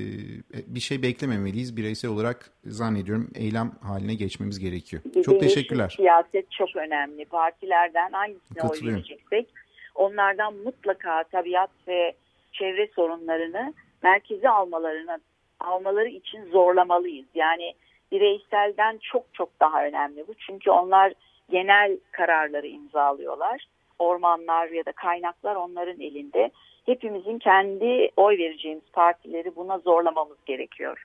bir 0.68 0.80
şey 0.80 1.02
beklememeliyiz. 1.02 1.78
Bireysel 1.78 2.12
olarak 2.12 2.50
zannediyorum 2.66 3.30
eylem 3.36 3.72
haline 3.82 4.16
geçmemiz 4.16 4.60
gerekiyor. 4.60 5.04
Çok 5.26 5.40
teşekkürler. 5.40 5.94
Siyaset 5.98 6.52
çok 6.52 6.76
önemli. 6.76 7.26
Partilerden 7.26 8.12
hangisine 8.12 8.64
oy 8.64 8.94
vereceksek 8.94 9.50
onlardan 9.96 10.54
mutlaka 10.54 11.24
tabiat 11.24 11.70
ve 11.88 12.14
çevre 12.52 12.88
sorunlarını 12.96 13.74
merkeze 14.04 14.50
almalarını 14.50 15.20
almaları 15.60 16.08
için 16.08 16.46
zorlamalıyız. 16.46 17.28
Yani 17.36 17.74
bireyselden 18.12 18.98
çok 18.98 19.24
çok 19.34 19.60
daha 19.60 19.86
önemli 19.86 20.28
bu. 20.28 20.34
Çünkü 20.34 20.72
onlar 20.72 21.14
genel 21.50 21.98
kararları 22.12 22.68
imzalıyorlar. 22.68 23.68
Ormanlar 24.00 24.68
ya 24.68 24.86
da 24.86 24.92
kaynaklar 24.92 25.56
onların 25.56 26.02
elinde. 26.02 26.52
Hepimizin 26.86 27.40
kendi 27.40 28.10
oy 28.18 28.38
vereceğimiz 28.38 28.84
partileri 28.94 29.56
buna 29.56 29.78
zorlamamız 29.78 30.38
gerekiyor. 30.46 31.04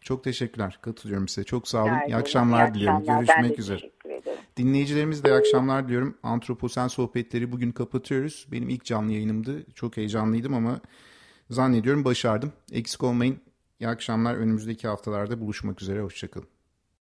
Çok 0.00 0.24
teşekkürler. 0.24 0.78
Katılıyorum 0.82 1.28
size. 1.28 1.44
Çok 1.44 1.68
sağ 1.68 1.84
olun. 1.84 1.98
İyi 2.06 2.16
akşamlar 2.16 2.68
iyi 2.68 2.74
diliyorum. 2.74 2.98
Akşamlar. 2.98 3.24
Görüşmek 3.24 3.58
üzere. 3.58 3.90
Dinleyicilerimiz 4.56 5.24
de 5.24 5.28
iyi 5.30 5.34
akşamlar 5.34 5.88
diliyorum. 5.88 6.18
Antroposen 6.22 6.88
sohbetleri 6.88 7.52
bugün 7.52 7.72
kapatıyoruz. 7.72 8.46
Benim 8.52 8.68
ilk 8.68 8.84
canlı 8.84 9.12
yayınımdı. 9.12 9.66
Çok 9.74 9.96
heyecanlıydım 9.96 10.54
ama 10.54 10.80
zannediyorum 11.50 12.04
başardım. 12.04 12.52
Eksik 12.72 13.02
olmayın. 13.02 13.40
İyi 13.80 13.88
akşamlar. 13.88 14.34
Önümüzdeki 14.34 14.88
haftalarda 14.88 15.40
buluşmak 15.40 15.82
üzere. 15.82 16.00
Hoşçakalın. 16.00 16.57